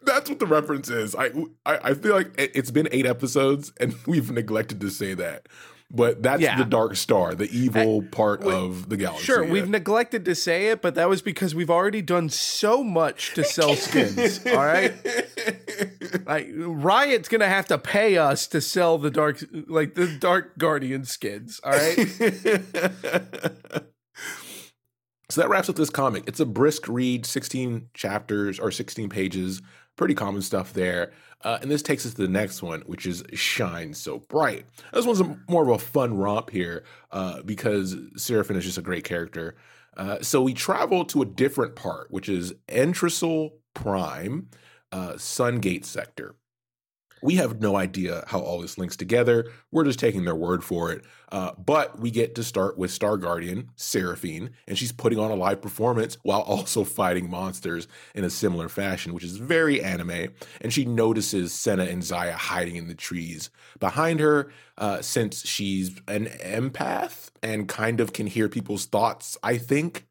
That's 0.03 0.31
what 0.31 0.39
the 0.39 0.47
reference 0.47 0.89
is. 0.89 1.15
I, 1.17 1.31
I 1.67 1.79
I 1.91 1.95
feel 1.95 2.15
like 2.15 2.33
it- 2.39 2.53
it's 2.55 2.71
been 2.71 2.89
eight 2.93 3.07
episodes 3.07 3.73
and 3.81 3.95
we've 4.07 4.31
neglected 4.31 4.81
to 4.81 4.91
say 4.91 5.15
that. 5.15 5.47
But 5.97 6.23
that's 6.25 6.43
Yeah. 6.43 6.59
the 6.59 6.65
Dark 6.65 6.97
Star, 6.97 7.35
the 7.37 7.49
evil 7.57 8.03
part 8.03 8.43
of 8.43 8.89
the 8.89 8.97
galaxy. 8.97 9.25
Sure, 9.27 9.45
we've 9.45 9.69
neglected 9.69 10.25
to 10.25 10.35
say 10.35 10.69
it, 10.69 10.83
but 10.83 10.97
that 10.97 11.09
was 11.09 11.23
because 11.23 11.55
we've 11.55 11.71
already 11.71 12.03
done 12.03 12.29
so 12.31 12.83
much 12.83 13.33
to 13.35 13.45
sell 13.45 13.77
skins. 13.77 14.41
all 14.47 14.57
right. 14.57 14.93
Like 16.27 16.49
Riot's 16.53 17.29
gonna 17.29 17.49
have 17.49 17.67
to 17.67 17.79
pay 17.79 18.17
us 18.19 18.47
to 18.49 18.61
sell 18.61 18.99
the 18.99 19.11
dark, 19.11 19.45
like 19.69 19.95
the 19.95 20.07
Dark 20.09 20.59
Guardian 20.59 21.05
skins. 21.05 21.61
All 21.63 21.71
right. 21.73 21.95
so 25.31 25.41
that 25.41 25.49
wraps 25.49 25.69
up 25.69 25.77
this 25.77 25.91
comic. 25.91 26.25
It's 26.27 26.41
a 26.41 26.47
brisk 26.47 26.89
read, 26.89 27.25
16 27.27 27.89
chapters 27.95 28.59
or 28.59 28.71
16 28.71 29.09
pages, 29.09 29.63
pretty 29.97 30.15
common 30.15 30.43
stuff 30.43 30.73
there. 30.73 31.13
Uh, 31.45 31.59
and 31.61 31.71
this 31.71 31.83
takes 31.83 32.07
us 32.07 32.15
to 32.15 32.23
the 32.23 32.29
next 32.29 32.63
one, 32.63 32.81
which 32.87 33.07
is 33.07 33.23
Shine 33.35 33.93
So 33.93 34.19
Bright. 34.19 34.65
This 34.93 35.05
one's 35.05 35.21
a, 35.21 35.39
more 35.49 35.63
of 35.63 35.69
a 35.69 35.79
fun 35.79 36.17
romp 36.17 36.51
here 36.51 36.85
uh, 37.13 37.43
because 37.43 37.95
Seraphine 38.17 38.57
is 38.57 38.65
just 38.65 38.79
a 38.79 38.83
great 38.83 39.05
character. 39.05 39.55
Uh, 39.97 40.19
so 40.23 40.43
we 40.43 40.55
travel 40.55 41.05
to 41.05 41.23
a 41.23 41.27
different 41.27 41.77
part, 41.77 42.11
which 42.11 42.29
is 42.29 42.55
Entresol 42.69 43.53
Prime, 43.75 44.49
uh, 44.91 45.13
Sungate 45.13 45.85
Sector. 45.85 46.35
We 47.25 47.37
have 47.37 47.59
no 47.59 47.75
idea 47.77 48.23
how 48.27 48.41
all 48.41 48.61
this 48.61 48.77
links 48.77 48.99
together. 48.99 49.51
We're 49.73 49.85
just 49.85 49.99
taking 49.99 50.27
their 50.27 50.35
word 50.35 50.63
for 50.63 50.93
it. 50.93 51.07
Uh, 51.33 51.53
but 51.57 51.99
we 51.99 52.11
get 52.11 52.35
to 52.35 52.45
start 52.45 52.77
with 52.77 52.91
Star 52.91 53.17
Guardian, 53.17 53.71
Seraphine, 53.77 54.51
and 54.69 54.77
she's 54.77 54.93
putting 54.93 55.19
on 55.19 55.31
a 55.31 55.35
live 55.35 55.63
performance 55.63 56.19
while 56.23 56.41
also 56.43 56.85
fighting 56.85 57.31
monsters 57.31 57.89
in 58.15 58.25
a 58.25 58.31
similar 58.31 58.69
fashion, 58.69 59.15
which 59.15 59.25
is 59.25 59.39
very 59.39 59.83
anime. 59.83 60.35
And 60.61 60.71
she 60.71 60.85
notices 60.85 61.55
Senna 61.55 61.85
and 61.85 62.03
Xayah 62.03 62.33
hiding 62.33 62.77
in 62.77 62.89
the 62.89 62.95
trees 62.95 63.49
behind 63.81 64.21
her, 64.21 64.53
uh, 64.77 65.01
since 65.01 65.47
she's 65.47 65.99
an 66.07 66.27
empath 66.27 67.31
and 67.43 67.67
kind 67.69 68.01
of 68.01 68.13
can 68.13 68.27
hear 68.27 68.51
people's 68.51 68.85
thoughts, 68.85 69.39
I 69.43 69.57
think. 69.57 70.07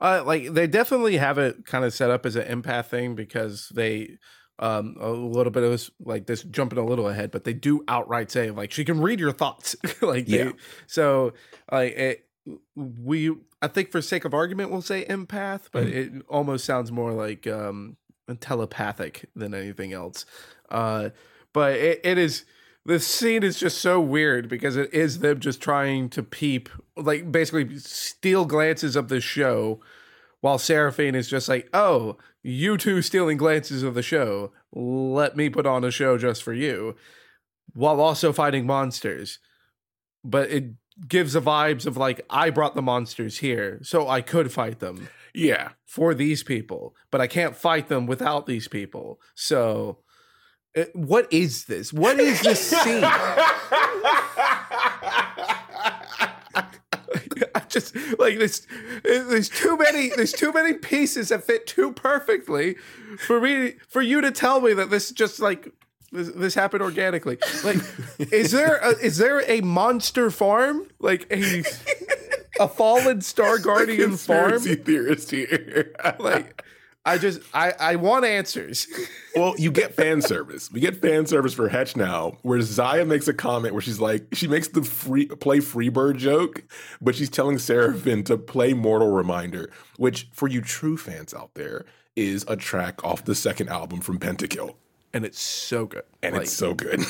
Uh, 0.00 0.24
like 0.26 0.52
they 0.52 0.66
definitely 0.66 1.18
have 1.18 1.38
it 1.38 1.64
kind 1.64 1.84
of 1.84 1.94
set 1.94 2.10
up 2.10 2.26
as 2.26 2.34
an 2.34 2.62
empath 2.62 2.86
thing 2.86 3.14
because 3.14 3.70
they 3.72 4.16
um 4.60 4.96
a 5.00 5.10
little 5.10 5.50
bit 5.50 5.62
of 5.64 5.70
this 5.72 5.90
like 6.04 6.26
this 6.26 6.42
jumping 6.44 6.78
a 6.78 6.84
little 6.84 7.08
ahead, 7.08 7.30
but 7.32 7.44
they 7.44 7.52
do 7.54 7.82
outright 7.88 8.30
say 8.30 8.50
like 8.50 8.70
she 8.70 8.84
can 8.84 9.00
read 9.00 9.18
your 9.18 9.32
thoughts. 9.32 9.74
like 10.00 10.26
they, 10.26 10.44
Yeah. 10.44 10.52
so 10.86 11.32
like 11.72 11.92
it 11.94 12.26
we 12.76 13.34
I 13.62 13.68
think 13.68 13.90
for 13.90 14.00
sake 14.00 14.24
of 14.24 14.32
argument 14.34 14.70
we'll 14.70 14.82
say 14.82 15.04
empath, 15.06 15.62
but 15.72 15.84
it 15.88 16.12
almost 16.28 16.64
sounds 16.64 16.92
more 16.92 17.12
like 17.12 17.46
um 17.46 17.96
telepathic 18.40 19.28
than 19.34 19.54
anything 19.54 19.92
else. 19.92 20.24
Uh 20.70 21.10
but 21.52 21.74
it, 21.74 22.00
it 22.04 22.18
is 22.18 22.44
this 22.86 23.06
scene 23.06 23.42
is 23.42 23.58
just 23.58 23.78
so 23.78 24.00
weird 24.00 24.48
because 24.48 24.76
it 24.76 24.92
is 24.94 25.18
them 25.18 25.38
just 25.38 25.60
trying 25.60 26.08
to 26.10 26.22
peep, 26.22 26.68
like 26.96 27.30
basically 27.30 27.78
steal 27.78 28.46
glances 28.46 28.96
of 28.96 29.08
the 29.08 29.20
show, 29.20 29.80
while 30.40 30.58
Seraphine 30.58 31.14
is 31.14 31.28
just 31.28 31.48
like, 31.48 31.68
"Oh, 31.74 32.16
you 32.42 32.76
two 32.76 33.02
stealing 33.02 33.36
glances 33.36 33.82
of 33.82 33.94
the 33.94 34.02
show. 34.02 34.52
Let 34.72 35.36
me 35.36 35.48
put 35.50 35.66
on 35.66 35.84
a 35.84 35.90
show 35.90 36.16
just 36.18 36.42
for 36.42 36.52
you," 36.52 36.96
while 37.72 38.00
also 38.00 38.32
fighting 38.32 38.66
monsters. 38.66 39.38
But 40.24 40.50
it 40.50 40.72
gives 41.08 41.32
the 41.32 41.40
vibes 41.40 41.86
of 41.86 41.96
like 41.96 42.20
I 42.28 42.50
brought 42.50 42.74
the 42.74 42.82
monsters 42.82 43.38
here, 43.38 43.80
so 43.82 44.08
I 44.08 44.20
could 44.20 44.52
fight 44.52 44.80
them 44.80 45.08
Yeah. 45.34 45.70
for 45.86 46.12
these 46.14 46.42
people, 46.42 46.94
but 47.10 47.20
I 47.20 47.26
can't 47.26 47.56
fight 47.56 47.88
them 47.88 48.06
without 48.06 48.46
these 48.46 48.68
people. 48.68 49.18
So, 49.34 50.00
uh, 50.76 50.84
what 50.92 51.32
is 51.32 51.64
this? 51.66 51.92
What 51.92 52.20
is 52.20 52.42
this 52.42 52.60
scene? 52.82 53.04
I 57.54 57.59
just 57.74 57.94
like 58.18 58.38
this. 58.38 58.66
There's 59.02 59.48
too 59.48 59.76
many. 59.76 60.10
There's 60.10 60.32
too 60.32 60.52
many 60.52 60.74
pieces 60.74 61.28
that 61.28 61.44
fit 61.44 61.66
too 61.66 61.92
perfectly 61.92 62.74
for 63.18 63.40
me 63.40 63.74
for 63.88 64.02
you 64.02 64.20
to 64.20 64.30
tell 64.30 64.60
me 64.60 64.72
that 64.74 64.90
this 64.90 65.10
just 65.10 65.40
like 65.40 65.72
this, 66.12 66.28
this 66.28 66.54
happened 66.54 66.82
organically. 66.82 67.38
Like, 67.64 67.78
is 68.32 68.50
there 68.50 68.76
a, 68.76 68.90
is 68.98 69.18
there 69.18 69.48
a 69.48 69.60
monster 69.60 70.30
farm 70.30 70.88
like 70.98 71.26
a 71.30 71.64
a 72.58 72.68
fallen 72.68 73.20
star 73.20 73.58
guardian 73.62 74.16
farm? 74.16 74.52
Conspiracy 74.52 74.82
theorist 74.82 75.30
here. 75.30 75.94
Like, 76.18 76.64
I 77.04 77.16
just 77.16 77.40
I 77.54 77.72
I 77.80 77.96
want 77.96 78.24
answers. 78.24 78.86
well, 79.36 79.54
you 79.58 79.70
get 79.70 79.94
fan 79.94 80.20
service. 80.20 80.70
We 80.70 80.80
get 80.80 81.00
fan 81.00 81.26
service 81.26 81.54
for 81.54 81.68
Hetch 81.68 81.96
now, 81.96 82.38
where 82.42 82.58
Xayah 82.58 83.06
makes 83.06 83.26
a 83.26 83.34
comment 83.34 83.72
where 83.72 83.80
she's 83.80 84.00
like, 84.00 84.26
she 84.34 84.46
makes 84.46 84.68
the 84.68 84.82
free 84.82 85.26
play 85.26 85.58
Freebird 85.58 86.18
joke, 86.18 86.62
but 87.00 87.14
she's 87.14 87.30
telling 87.30 87.58
Seraphine 87.58 88.24
to 88.24 88.36
play 88.36 88.74
Mortal 88.74 89.10
Reminder, 89.10 89.70
which 89.96 90.28
for 90.32 90.46
you 90.46 90.60
true 90.60 90.96
fans 90.96 91.32
out 91.32 91.54
there 91.54 91.86
is 92.16 92.44
a 92.48 92.56
track 92.56 93.02
off 93.02 93.24
the 93.24 93.34
second 93.34 93.70
album 93.70 94.00
from 94.00 94.18
Pentakill. 94.18 94.74
And 95.12 95.24
it's 95.24 95.40
so 95.40 95.86
good. 95.86 96.02
And 96.22 96.34
Like, 96.34 96.42
it's 96.44 96.52
so 96.52 96.74
good. 96.74 97.00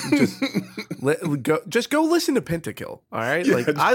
let, 1.00 1.42
go, 1.42 1.58
just 1.68 1.90
go 1.90 2.02
listen 2.02 2.34
to 2.36 2.40
Pentakill. 2.40 3.00
All 3.12 3.20
right, 3.20 3.44
Yeah, 3.44 3.54
like 3.54 3.66
just 3.66 3.78
I, 3.78 3.94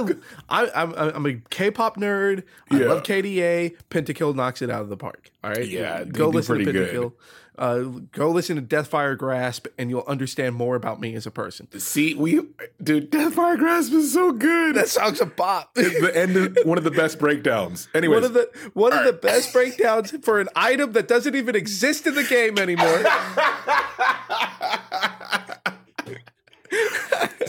I, 0.50 0.84
I'm, 0.84 0.94
I'm 0.94 1.26
a 1.26 1.34
K-pop 1.50 1.98
nerd. 1.98 2.44
I 2.72 2.80
Yeah. 2.80 2.88
love 2.88 3.04
KDA. 3.04 3.76
Pentakill 3.90 4.36
knocks 4.36 4.62
it 4.62 4.70
out 4.70 4.82
of 4.82 4.90
the 4.90 4.98
park. 4.98 5.32
All 5.44 5.52
right, 5.52 5.68
Yeah, 5.68 6.04
go 6.04 6.30
listen 6.30 6.58
to 6.60 6.64
pretty 6.64 6.72
good. 6.78 6.94
Pentakill. 6.94 7.14
Uh, 7.58 7.84
go 8.12 8.30
listen 8.32 8.58
to 8.58 8.62
Deathfire 8.62 9.18
Grasp, 9.18 9.68
and 9.78 9.90
you'll 9.90 10.04
understand 10.08 10.56
more 10.56 10.76
about 10.76 11.00
me 11.00 11.16
as 11.16 11.26
a 11.26 11.32
person. 11.32 11.70
See, 11.80 12.14
we 12.14 12.42
dude, 12.84 13.10
Deathfire 13.10 13.58
Grasp 13.58 13.94
is 13.94 14.12
so 14.12 14.34
good. 14.34 14.76
That 14.76 14.90
song's 14.90 15.22
a 15.22 15.26
bop. 15.26 15.72
It's 15.78 15.98
the 16.02 16.14
end 16.18 16.36
of 16.36 16.58
one 16.66 16.78
of 16.78 16.84
the 16.84 16.92
best 16.92 17.18
breakdowns. 17.18 17.88
Anyway, 17.94 18.16
One 18.16 18.26
of 18.26 18.34
the 18.34 18.50
one 18.74 18.92
of 18.92 19.06
the 19.06 19.14
best 19.14 19.54
breakdowns 19.54 20.12
for 20.22 20.42
an 20.42 20.50
item 20.54 20.92
that 20.92 21.08
doesn't 21.08 21.34
even 21.34 21.56
exist 21.56 22.06
in 22.06 22.16
the 22.16 22.26
game 22.26 22.60
anymore. 22.60 23.06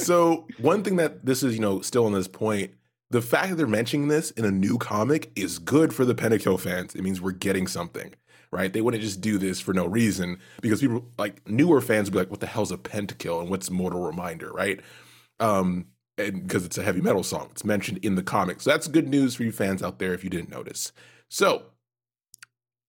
so 0.07 0.47
one 0.59 0.83
thing 0.83 0.97
that 0.97 1.27
this 1.27 1.43
is, 1.43 1.55
you 1.55 1.61
know, 1.61 1.81
still 1.81 2.07
on 2.07 2.13
this 2.13 2.29
point, 2.29 2.73
the 3.11 3.23
fact 3.23 3.51
that 3.51 3.57
they're 3.57 3.67
mentioning 3.67 4.09
this 4.09 4.31
in 4.33 4.45
a 4.45 4.51
new 4.51 4.79
comic 4.79 5.31
is 5.37 5.59
good 5.59 5.95
for 5.95 6.05
the 6.05 6.15
Pentakill 6.15 6.59
fans. 6.59 6.95
It 6.95 7.03
means 7.03 7.21
we're 7.21 7.33
getting 7.33 7.67
something, 7.67 8.15
right? 8.51 8.73
They 8.73 8.81
wouldn't 8.81 9.03
just 9.03 9.21
do 9.21 9.39
this 9.39 9.61
for 9.61 9.75
no 9.75 9.87
reason 9.87 10.39
because 10.61 10.81
people 10.81 11.07
like 11.19 11.47
newer 11.49 11.81
fans 11.81 12.09
would 12.09 12.13
be 12.13 12.19
like, 12.21 12.31
"What 12.31 12.41
the 12.41 12.47
hell's 12.47 12.73
a 12.73 12.79
Pentakill 12.79 13.41
and 13.41 13.51
what's 13.51 13.71
Mortal 13.71 14.05
Reminder?" 14.05 14.51
Right? 14.53 14.81
Um, 15.39 15.87
and 16.19 16.43
because 16.43 16.65
it's 16.65 16.79
a 16.79 16.83
heavy 16.83 17.01
metal 17.01 17.23
song, 17.23 17.49
it's 17.51 17.65
mentioned 17.65 17.99
in 17.99 18.15
the 18.15 18.23
comic, 18.23 18.61
so 18.61 18.71
that's 18.71 18.89
good 18.89 19.09
news 19.09 19.35
for 19.35 19.43
you 19.43 19.53
fans 19.53 19.83
out 19.83 19.99
there 19.99 20.15
if 20.15 20.25
you 20.25 20.31
didn't 20.31 20.51
notice. 20.51 20.93
So 21.29 21.65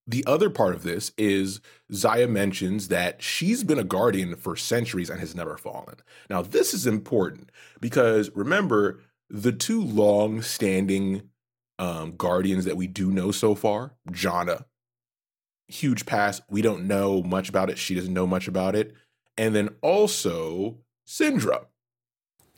the 0.07 0.23
other 0.25 0.49
part 0.49 0.73
of 0.73 0.83
this 0.83 1.11
is 1.17 1.59
Xayah 1.91 2.29
mentions 2.29 2.87
that 2.87 3.21
she's 3.21 3.63
been 3.63 3.77
a 3.77 3.83
guardian 3.83 4.35
for 4.37 4.55
centuries 4.55 5.09
and 5.09 5.19
has 5.19 5.35
never 5.35 5.57
fallen. 5.57 5.95
Now, 6.29 6.41
this 6.41 6.73
is 6.73 6.87
important 6.87 7.51
because 7.81 8.31
remember, 8.33 9.01
the 9.29 9.51
two 9.51 9.83
long 9.83 10.41
standing 10.41 11.29
um, 11.77 12.15
guardians 12.15 12.63
that 12.63 12.77
we 12.77 12.87
do 12.87 13.11
know 13.11 13.31
so 13.31 13.53
far, 13.53 13.95
Janna, 14.09 14.63
huge 15.67 16.05
pass. 16.05 16.41
We 16.49 16.61
don't 16.61 16.87
know 16.87 17.21
much 17.21 17.49
about 17.49 17.69
it. 17.69 17.77
She 17.77 17.93
doesn't 17.93 18.13
know 18.13 18.27
much 18.27 18.47
about 18.47 18.75
it. 18.75 18.95
And 19.37 19.53
then 19.53 19.69
also 19.81 20.77
Syndra, 21.05 21.65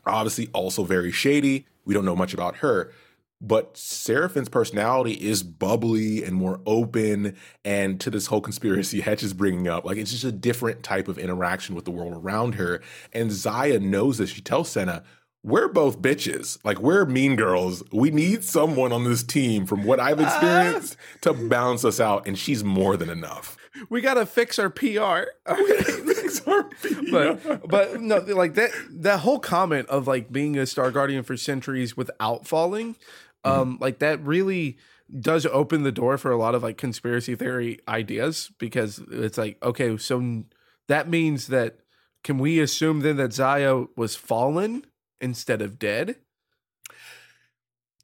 obviously 0.06 0.48
also 0.52 0.84
very 0.84 1.10
shady. 1.10 1.66
We 1.84 1.94
don't 1.94 2.04
know 2.04 2.16
much 2.16 2.32
about 2.32 2.56
her. 2.56 2.92
But 3.40 3.76
Seraphine's 3.76 4.50
personality 4.50 5.12
is 5.14 5.42
bubbly 5.42 6.22
and 6.22 6.34
more 6.34 6.60
open. 6.66 7.36
And 7.64 7.98
to 8.00 8.10
this 8.10 8.26
whole 8.26 8.40
conspiracy 8.40 9.00
Hetch 9.02 9.22
is 9.22 9.32
bringing 9.32 9.68
up, 9.68 9.84
like 9.84 9.96
it's 9.96 10.10
just 10.10 10.24
a 10.24 10.32
different 10.32 10.82
type 10.82 11.08
of 11.08 11.18
interaction 11.18 11.74
with 11.74 11.84
the 11.84 11.90
world 11.90 12.12
around 12.12 12.56
her. 12.56 12.82
And 13.12 13.30
Xayah 13.30 13.80
knows 13.80 14.18
this. 14.18 14.30
She 14.30 14.42
tells 14.42 14.70
Senna, 14.70 15.02
we're 15.42 15.68
both 15.68 16.00
bitches. 16.02 16.58
Like 16.64 16.80
we're 16.80 17.06
mean 17.06 17.36
girls. 17.36 17.82
We 17.92 18.10
need 18.10 18.44
someone 18.44 18.92
on 18.92 19.04
this 19.04 19.22
team, 19.22 19.66
from 19.66 19.84
what 19.84 20.00
I've 20.00 20.20
uh-huh. 20.20 20.28
experienced, 20.28 20.96
to 21.22 21.32
balance 21.32 21.84
us 21.84 21.98
out. 21.98 22.26
And 22.26 22.38
she's 22.38 22.62
more 22.62 22.96
than 22.96 23.08
enough. 23.08 23.56
We 23.88 24.00
gotta 24.00 24.26
fix 24.26 24.58
our 24.58 24.68
PR. 24.68 25.30
but 27.10 27.68
but 27.68 28.00
no, 28.00 28.18
like 28.18 28.54
that 28.54 28.70
that 28.90 29.20
whole 29.20 29.38
comment 29.38 29.88
of 29.88 30.06
like 30.06 30.30
being 30.30 30.58
a 30.58 30.66
star 30.66 30.90
guardian 30.90 31.22
for 31.22 31.36
centuries 31.36 31.96
without 31.96 32.46
falling, 32.46 32.96
um, 33.44 33.78
like 33.80 33.98
that 34.00 34.22
really 34.24 34.78
does 35.18 35.44
open 35.46 35.82
the 35.82 35.92
door 35.92 36.18
for 36.18 36.30
a 36.30 36.36
lot 36.36 36.54
of 36.54 36.62
like 36.62 36.76
conspiracy 36.76 37.34
theory 37.34 37.78
ideas 37.88 38.50
because 38.58 39.00
it's 39.10 39.38
like 39.38 39.56
okay, 39.62 39.96
so 39.96 40.44
that 40.88 41.08
means 41.08 41.48
that 41.48 41.78
can 42.22 42.38
we 42.38 42.60
assume 42.60 43.00
then 43.00 43.16
that 43.16 43.30
Xayah 43.30 43.88
was 43.96 44.14
fallen 44.16 44.84
instead 45.20 45.62
of 45.62 45.78
dead? 45.78 46.16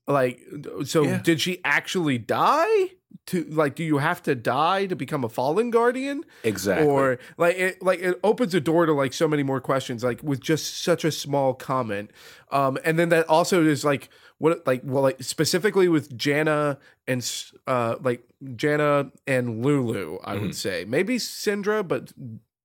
Like, 0.09 0.41
so 0.85 1.03
Yeah. 1.03 1.19
did 1.19 1.41
she 1.41 1.61
actually 1.65 2.19
die? 2.19 2.91
To 3.29 3.45
like, 3.45 3.75
do 3.75 3.83
you 3.83 3.99
have 3.99 4.23
to 4.25 4.35
die 4.37 4.87
to 4.87 4.95
become 4.95 5.25
a 5.25 5.29
fallen 5.29 5.71
guardian? 5.71 6.25
exactly. 6.45 6.87
or 6.87 7.19
like 7.39 7.57
it 7.57 7.83
like 7.83 7.99
it 7.99 8.21
opens 8.23 8.55
a 8.55 8.61
door 8.61 8.87
to 8.87 8.93
like 8.93 9.13
so 9.13 9.27
many 9.27 9.43
more 9.43 9.61
questions 9.61 10.05
like 10.05 10.23
with 10.23 10.41
just 10.41 10.83
such 10.83 11.05
a 11.05 11.11
small 11.11 11.55
comment 11.55 12.11
um 12.53 12.79
and 12.85 12.99
then 12.99 13.09
that 13.09 13.27
also 13.29 13.65
is 13.65 13.85
like 13.85 14.09
what 14.39 14.67
like 14.67 14.83
well 14.85 15.03
like 15.03 15.23
specifically 15.23 15.89
with 15.89 16.17
Janna 16.17 16.79
and 17.07 17.21
uh 17.67 17.97
like 18.03 18.23
Janna 18.45 19.11
and 19.27 19.65
Lulu 19.65 20.19
I 20.25 20.35
Mm-hmm. 20.35 20.43
would 20.43 20.55
say 20.55 20.85
maybe 20.87 21.17
Syndra 21.17 21.87
but 21.87 22.13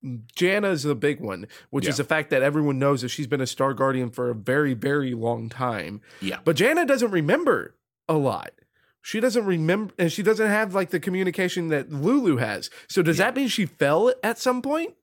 Janna 0.04 0.70
is 0.72 0.82
the 0.82 0.94
big 0.96 1.20
one 1.20 1.46
which 1.70 1.86
is 1.86 1.96
the 1.96 2.04
fact 2.04 2.30
that 2.30 2.42
everyone 2.42 2.78
knows 2.78 3.02
that 3.02 3.08
she's 3.10 3.26
been 3.28 3.40
a 3.40 3.46
star 3.46 3.72
guardian 3.72 4.10
for 4.10 4.30
a 4.30 4.34
very 4.34 4.74
very 4.74 5.14
long 5.14 5.48
time 5.48 6.00
yeah. 6.20 6.38
but 6.44 6.56
Janna 6.56 6.86
doesn't 6.86 7.10
remember 7.10 7.74
a 8.08 8.14
lot. 8.14 8.50
She 9.04 9.18
doesn't 9.18 9.44
remember, 9.46 9.92
and 9.98 10.12
she 10.12 10.22
doesn't 10.22 10.46
have 10.46 10.74
like 10.76 10.90
the 10.90 11.00
communication 11.00 11.68
that 11.68 11.90
Lulu 11.92 12.36
has. 12.36 12.70
So 12.88 13.02
does 13.02 13.16
that 13.18 13.34
mean 13.34 13.48
she 13.48 13.66
fell 13.66 14.12
at 14.22 14.38
some 14.38 14.62
point, 14.62 14.94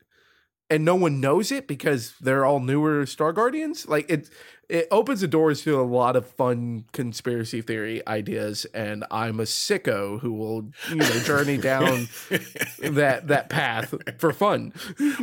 and 0.69 0.85
no 0.85 0.95
one 0.95 1.19
knows 1.19 1.51
it 1.51 1.67
because 1.67 2.13
they're 2.21 2.45
all 2.45 2.59
newer 2.59 3.05
Star 3.05 3.33
Guardians? 3.33 3.87
Like 3.87 4.09
it, 4.09 4.29
it 4.69 4.87
opens 4.91 5.21
the 5.21 5.27
doors 5.27 5.63
to 5.63 5.79
a 5.79 5.81
lot 5.81 6.15
of 6.15 6.27
fun 6.27 6.85
conspiracy 6.93 7.61
theory 7.61 8.05
ideas, 8.07 8.65
and 8.65 9.03
I'm 9.09 9.39
a 9.39 9.43
sicko 9.43 10.19
who 10.19 10.31
will 10.31 10.65
you 10.89 10.97
know 10.97 11.19
journey 11.21 11.57
down 11.57 12.07
that 12.81 13.27
that 13.27 13.49
path 13.49 13.95
for 14.19 14.31
fun. 14.31 14.73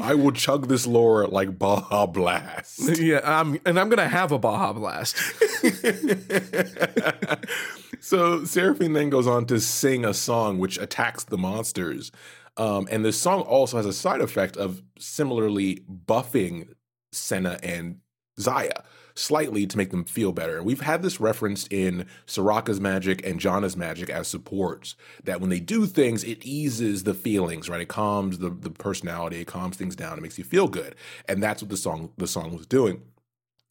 I 0.02 0.14
will 0.14 0.32
chug 0.32 0.66
this 0.66 0.84
lore 0.84 1.28
like 1.28 1.58
Baja 1.58 2.06
Blast. 2.06 3.00
Yeah, 3.06 3.20
I'm, 3.22 3.60
and 3.64 3.78
I'm 3.78 3.88
gonna 3.88 4.08
have 4.08 4.32
a 4.32 4.38
Baja 4.38 4.72
Blast. 4.72 5.16
so 8.00 8.44
Seraphine 8.44 8.94
then 8.94 9.10
goes 9.10 9.26
on 9.26 9.46
to 9.46 9.60
sing 9.60 10.04
a 10.04 10.14
song 10.14 10.58
which 10.58 10.78
attacks 10.78 11.24
the 11.24 11.38
monsters. 11.38 12.10
Um, 12.56 12.88
and 12.90 13.04
this 13.04 13.20
song 13.20 13.42
also 13.42 13.76
has 13.76 13.86
a 13.86 13.92
side 13.92 14.20
effect 14.20 14.56
of 14.56 14.82
similarly 14.98 15.84
buffing 16.06 16.68
Senna 17.12 17.58
and 17.62 17.98
Xayah 18.38 18.82
slightly 19.16 19.66
to 19.66 19.76
make 19.76 19.90
them 19.90 20.04
feel 20.04 20.32
better. 20.32 20.62
We've 20.62 20.82
had 20.82 21.02
this 21.02 21.20
referenced 21.20 21.72
in 21.72 22.06
Soraka's 22.26 22.80
magic 22.80 23.26
and 23.26 23.40
Janna's 23.40 23.76
magic 23.76 24.10
as 24.10 24.28
supports, 24.28 24.94
that 25.24 25.40
when 25.40 25.50
they 25.50 25.60
do 25.60 25.86
things, 25.86 26.22
it 26.22 26.44
eases 26.44 27.04
the 27.04 27.14
feelings, 27.14 27.68
right? 27.68 27.80
It 27.80 27.88
calms 27.88 28.38
the, 28.38 28.50
the 28.50 28.70
personality, 28.70 29.40
it 29.40 29.46
calms 29.46 29.76
things 29.76 29.96
down, 29.96 30.18
it 30.18 30.22
makes 30.22 30.38
you 30.38 30.44
feel 30.44 30.68
good. 30.68 30.94
And 31.28 31.42
that's 31.42 31.62
what 31.62 31.70
the 31.70 31.76
song 31.76 32.12
the 32.18 32.26
song 32.26 32.54
was 32.56 32.66
doing. 32.66 33.02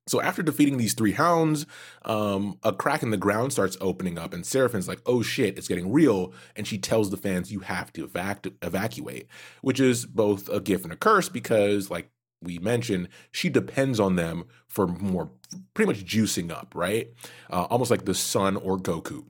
So 0.08 0.22
after 0.22 0.44
defeating 0.44 0.78
these 0.78 0.94
three 0.94 1.14
hounds, 1.14 1.66
um, 2.04 2.60
a 2.64 2.72
crack 2.72 3.02
in 3.02 3.10
the 3.10 3.18
ground 3.18 3.52
starts 3.52 3.76
opening 3.82 4.20
up, 4.20 4.34
and 4.34 4.46
Seraphine's 4.46 4.88
like, 4.88 5.02
"Oh 5.06 5.24
shit, 5.24 5.58
it's 5.58 5.68
getting 5.68 5.92
real!" 5.92 6.32
And 6.56 6.68
she 6.68 6.78
tells 6.78 7.10
the 7.10 7.18
fans, 7.18 7.52
"You 7.52 7.62
have 7.62 7.92
to 7.94 8.08
evac- 8.08 8.54
evacuate," 8.62 9.28
which 9.62 9.80
is 9.80 10.06
both 10.06 10.48
a 10.50 10.60
gift 10.60 10.84
and 10.84 10.94
a 10.94 10.96
curse 10.96 11.28
because, 11.28 11.90
like 11.90 12.12
we 12.42 12.60
mentioned, 12.60 13.10
she 13.32 13.50
depends 13.50 14.00
on 14.00 14.16
them 14.16 14.46
for 14.68 14.88
more, 14.88 15.32
pretty 15.74 15.88
much 15.88 16.06
juicing 16.06 16.52
up, 16.52 16.74
right? 16.76 17.12
Uh, 17.50 17.64
almost 17.64 17.90
like 17.90 18.06
the 18.06 18.14
sun 18.14 18.58
or 18.58 18.78
Goku. 18.78 19.26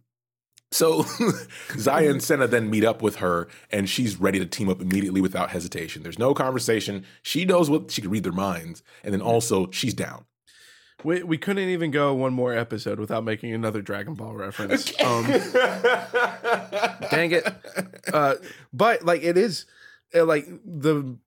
So 0.71 1.03
Xayah 1.69 2.11
and 2.11 2.21
Senna 2.21 2.47
then 2.47 2.69
meet 2.69 2.83
up 2.83 3.01
with 3.01 3.17
her, 3.17 3.47
and 3.71 3.87
she's 3.89 4.19
ready 4.19 4.39
to 4.39 4.45
team 4.45 4.67
up 4.67 4.81
immediately 4.81 5.21
without 5.21 5.51
hesitation. 5.51 6.03
There's 6.03 6.19
no 6.19 6.33
conversation. 6.33 7.05
She 7.21 7.45
knows 7.45 7.69
what 7.69 7.91
she 7.91 8.01
can 8.01 8.11
read 8.11 8.23
their 8.23 8.33
minds, 8.33 8.83
and 9.03 9.13
then 9.13 9.21
also 9.21 9.71
she's 9.71 9.93
down. 9.93 10.25
We, 11.05 11.21
we 11.23 11.37
couldn't 11.37 11.69
even 11.69 11.91
go 11.91 12.13
one 12.13 12.33
more 12.33 12.53
episode 12.53 12.99
without 12.99 13.23
making 13.23 13.53
another 13.53 13.81
Dragon 13.81 14.15
Ball 14.15 14.33
reference. 14.33 14.91
Um, 15.03 15.23
dang 17.11 17.31
it. 17.31 17.47
Uh, 18.11 18.35
but 18.73 19.03
like 19.03 19.23
it 19.23 19.37
is 19.37 19.65
uh, 20.15 20.25
like 20.25 20.47
the 20.65 21.17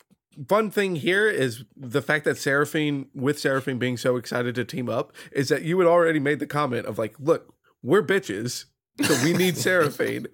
fun 0.49 0.71
thing 0.71 0.97
here 0.97 1.29
is 1.29 1.65
the 1.77 2.03
fact 2.03 2.25
that 2.25 2.37
Seraphine 2.39 3.07
with 3.15 3.39
Seraphine 3.39 3.79
being 3.79 3.97
so 3.97 4.17
excited 4.17 4.55
to 4.57 4.65
team 4.65 4.89
up 4.89 5.13
is 5.33 5.49
that 5.49 5.63
you 5.63 5.79
had 5.79 5.89
already 5.89 6.19
made 6.21 6.39
the 6.41 6.47
comment 6.47 6.87
of 6.87 6.99
like, 6.99 7.15
look, 7.19 7.55
we're 7.83 8.03
bitches. 8.03 8.65
So 9.01 9.17
we 9.23 9.33
need 9.33 9.57
Seraphine. 9.57 10.27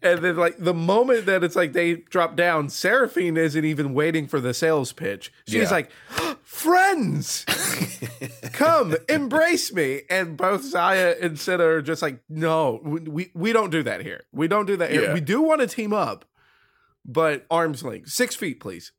And 0.00 0.20
then 0.20 0.36
like 0.36 0.56
the 0.58 0.74
moment 0.74 1.26
that 1.26 1.42
it's 1.42 1.56
like 1.56 1.72
they 1.72 1.94
drop 1.96 2.36
down, 2.36 2.68
Seraphine 2.68 3.36
isn't 3.36 3.64
even 3.64 3.94
waiting 3.94 4.28
for 4.28 4.40
the 4.40 4.54
sales 4.54 4.92
pitch. 4.92 5.32
She's 5.48 5.62
Yeah. 5.62 5.70
like, 5.70 5.90
friends, 6.52 7.44
come 8.52 8.94
embrace 9.08 9.72
me. 9.72 10.02
And 10.10 10.36
both 10.36 10.62
Xayah 10.62 11.20
and 11.22 11.38
Senna 11.38 11.64
are 11.64 11.82
just 11.82 12.02
like, 12.02 12.20
no, 12.28 12.78
we, 12.84 13.30
we, 13.34 13.52
don't 13.52 13.70
do 13.70 13.82
that 13.84 14.02
here. 14.02 14.24
We 14.32 14.48
don't 14.48 14.66
do 14.66 14.76
that 14.76 14.90
here. 14.90 15.04
Yeah. 15.04 15.14
We 15.14 15.20
do 15.20 15.40
want 15.40 15.62
to 15.62 15.66
team 15.66 15.94
up, 15.94 16.26
but 17.06 17.46
arm's 17.50 17.82
length, 17.82 18.10
six 18.10 18.36
feet, 18.36 18.60
please. 18.60 18.92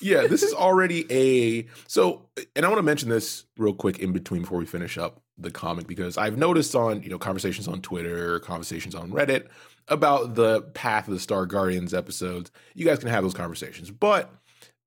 yeah, 0.00 0.26
this 0.26 0.42
is 0.42 0.54
already 0.54 1.06
a 1.10 1.68
so 1.86 2.28
and 2.56 2.64
I 2.64 2.68
want 2.68 2.78
to 2.78 2.82
mention 2.82 3.10
this 3.10 3.44
real 3.58 3.74
quick 3.74 3.98
in 3.98 4.12
between 4.12 4.40
before 4.40 4.58
we 4.58 4.66
finish 4.66 4.96
up 4.96 5.20
the 5.36 5.50
comic 5.50 5.86
because 5.86 6.16
I've 6.16 6.38
noticed 6.38 6.74
on, 6.74 7.02
you 7.02 7.10
know, 7.10 7.18
conversations 7.18 7.68
on 7.68 7.82
Twitter, 7.82 8.40
conversations 8.40 8.94
on 8.94 9.10
Reddit 9.10 9.48
about 9.86 10.34
the 10.34 10.62
Path 10.62 11.08
of 11.08 11.14
the 11.14 11.20
Star 11.20 11.44
Guardians 11.44 11.92
episodes. 11.92 12.50
You 12.74 12.86
guys 12.86 12.98
can 12.98 13.10
have 13.10 13.22
those 13.22 13.34
conversations, 13.34 13.90
but 13.90 14.32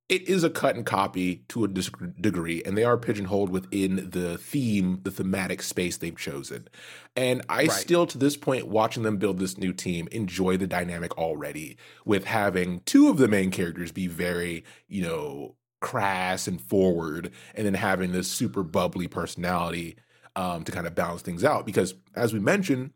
it 0.10 0.28
is 0.28 0.44
a 0.44 0.50
cut 0.50 0.76
and 0.76 0.88
copy 0.88 1.44
to 1.50 1.64
a 1.64 1.68
degree, 1.68 2.64
and 2.64 2.76
they 2.76 2.84
are 2.84 2.98
pigeonholed 2.98 3.52
within 3.52 4.10
the 4.10 4.40
theme, 4.40 5.00
the 5.04 5.12
thematic 5.12 5.62
space 5.62 5.98
they've 5.98 6.18
chosen. 6.18 6.68
And 7.16 7.44
I 7.48 7.62
Right. 7.62 7.72
still, 7.72 8.08
to 8.08 8.18
this 8.18 8.36
point, 8.36 8.68
watching 8.68 9.04
them 9.04 9.18
build 9.18 9.38
this 9.38 9.58
new 9.58 9.72
team, 9.72 10.08
enjoy 10.12 10.58
the 10.58 10.66
dynamic 10.66 11.16
already 11.18 11.78
with 12.06 12.26
having 12.26 12.82
two 12.86 13.08
of 13.10 13.18
the 13.18 13.28
main 13.28 13.52
characters 13.52 13.92
be 13.92 14.08
very, 14.08 14.64
you 14.88 15.04
know, 15.04 15.56
crass 15.80 16.48
and 16.48 16.60
forward, 16.60 17.32
and 17.54 17.68
then 17.68 17.76
having 17.76 18.12
this 18.12 18.30
super 18.30 18.64
bubbly 18.64 19.08
personality 19.08 19.96
um, 20.36 20.64
to 20.64 20.72
kind 20.72 20.88
of 20.88 20.96
balance 20.96 21.22
things 21.22 21.44
out. 21.44 21.68
Because 21.68 21.94
as 22.16 22.34
we 22.34 22.40
mentioned, 22.40 22.92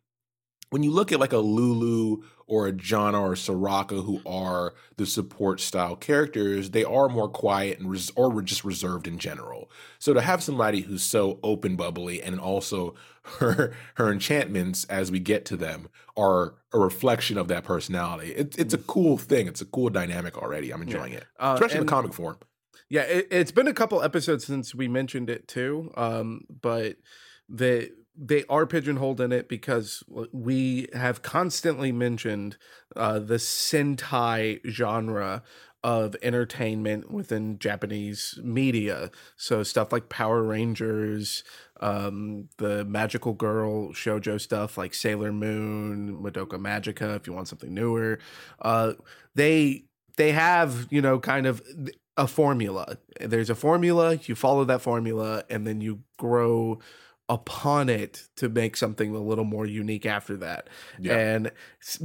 when 0.71 0.81
you 0.81 0.89
look 0.89 1.11
at 1.11 1.19
like 1.19 1.33
a 1.33 1.37
Lulu 1.37 2.23
or 2.53 2.67
a 2.67 2.71
Janna 2.71 3.19
or 3.19 3.33
Soraka, 3.33 4.05
who 4.05 4.21
are 4.27 4.75
the 4.97 5.07
support 5.07 5.59
style 5.59 5.95
characters, 5.95 6.69
they 6.69 6.83
are 6.83 7.09
more 7.09 7.27
quiet 7.27 7.79
and 7.79 7.89
res- 7.89 8.11
or 8.15 8.43
just 8.43 8.63
reserved 8.63 9.07
in 9.07 9.17
general. 9.17 9.71
So 9.97 10.13
to 10.13 10.21
have 10.21 10.43
somebody 10.43 10.81
who's 10.81 11.01
so 11.01 11.39
open, 11.41 11.75
bubbly, 11.75 12.21
and 12.21 12.39
also 12.39 12.93
her 13.39 13.73
her 13.95 14.11
enchantments 14.11 14.83
as 14.85 15.09
we 15.09 15.19
get 15.19 15.45
to 15.45 15.57
them 15.57 15.87
are 16.15 16.53
a 16.71 16.77
reflection 16.77 17.39
of 17.39 17.47
that 17.47 17.63
personality. 17.63 18.31
It's 18.33 18.55
it's 18.57 18.73
a 18.75 18.77
cool 18.77 19.17
thing. 19.17 19.47
It's 19.47 19.61
a 19.61 19.65
cool 19.65 19.89
dynamic 19.89 20.37
already. 20.37 20.71
I'm 20.71 20.83
enjoying 20.83 21.13
it, 21.13 21.25
Uh, 21.39 21.53
especially 21.55 21.79
in 21.79 21.85
the 21.87 21.89
comic 21.89 22.13
form. 22.13 22.37
Yeah, 22.87 23.01
it, 23.01 23.29
it's 23.31 23.51
been 23.51 23.67
a 23.67 23.73
couple 23.73 24.03
episodes 24.03 24.45
since 24.45 24.75
we 24.75 24.87
mentioned 24.87 25.31
it 25.31 25.47
too. 25.47 25.91
Um, 25.97 26.41
but 26.61 26.97
the 27.49 27.89
they 28.15 28.43
are 28.49 28.65
pigeonholed 28.65 29.19
in 29.21 29.31
it 29.31 29.49
because 29.49 30.03
we 30.31 30.87
have 30.93 31.21
constantly 31.21 31.91
mentioned 31.91 32.57
uh, 32.95 33.19
the 33.19 33.35
Sentai 33.35 34.59
genre 34.69 35.43
of 35.83 36.15
entertainment 36.21 37.11
within 37.11 37.59
Japanese 37.59 38.39
media. 38.41 39.11
So 39.35 39.63
stuff 39.63 39.91
like 39.91 40.09
Power 40.09 40.41
Rangers, 40.41 41.43
um, 41.81 42.47
the 42.57 42.85
magical 42.85 43.33
girl 43.33 43.89
shojo 43.89 44.39
stuff 44.39 44.77
like 44.77 44.93
Sailor 44.93 45.33
Moon, 45.33 46.17
Madoka 46.23 46.57
Magica, 46.57 47.17
if 47.17 47.27
you 47.27 47.33
want 47.33 47.49
something 47.49 47.73
newer. 47.73 48.19
Uh, 48.61 48.93
they 49.35 49.85
they 50.15 50.31
have, 50.31 50.87
you 50.89 51.01
know, 51.01 51.19
kind 51.19 51.45
of 51.47 51.61
a 52.15 52.27
formula. 52.27 52.97
There's 53.19 53.49
a 53.49 53.55
formula, 53.55 54.19
you 54.23 54.35
follow 54.35 54.63
that 54.65 54.81
formula, 54.81 55.43
and 55.49 55.65
then 55.67 55.81
you 55.81 56.01
grow 56.17 56.79
upon 57.29 57.89
it 57.89 58.27
to 58.35 58.49
make 58.49 58.75
something 58.75 59.15
a 59.15 59.19
little 59.19 59.45
more 59.45 59.65
unique 59.65 60.05
after 60.05 60.35
that. 60.37 60.67
Yeah. 60.99 61.17
And 61.17 61.51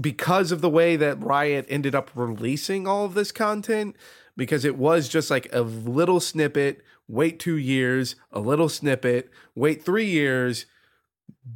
because 0.00 0.52
of 0.52 0.60
the 0.60 0.70
way 0.70 0.96
that 0.96 1.22
Riot 1.22 1.66
ended 1.68 1.94
up 1.94 2.10
releasing 2.14 2.86
all 2.86 3.04
of 3.04 3.14
this 3.14 3.32
content, 3.32 3.96
because 4.36 4.64
it 4.64 4.78
was 4.78 5.08
just 5.08 5.30
like 5.30 5.48
a 5.52 5.62
little 5.62 6.20
snippet, 6.20 6.82
wait 7.08 7.38
two 7.40 7.56
years, 7.56 8.14
a 8.30 8.38
little 8.38 8.68
snippet, 8.68 9.30
wait 9.54 9.84
three 9.84 10.06
years, 10.06 10.66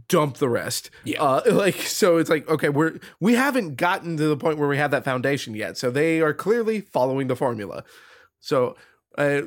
dump 0.08 0.38
the 0.38 0.48
rest. 0.48 0.90
Yeah. 1.04 1.22
Uh, 1.22 1.42
like 1.52 1.76
so 1.76 2.16
it's 2.16 2.30
like 2.30 2.48
okay, 2.48 2.68
we're 2.68 2.98
we 3.20 3.34
haven't 3.34 3.76
gotten 3.76 4.16
to 4.16 4.24
the 4.24 4.36
point 4.36 4.58
where 4.58 4.68
we 4.68 4.78
have 4.78 4.90
that 4.90 5.04
foundation 5.04 5.54
yet. 5.54 5.78
So 5.78 5.90
they 5.90 6.20
are 6.20 6.34
clearly 6.34 6.80
following 6.80 7.28
the 7.28 7.36
formula. 7.36 7.84
So 8.40 8.76
uh, 9.16 9.42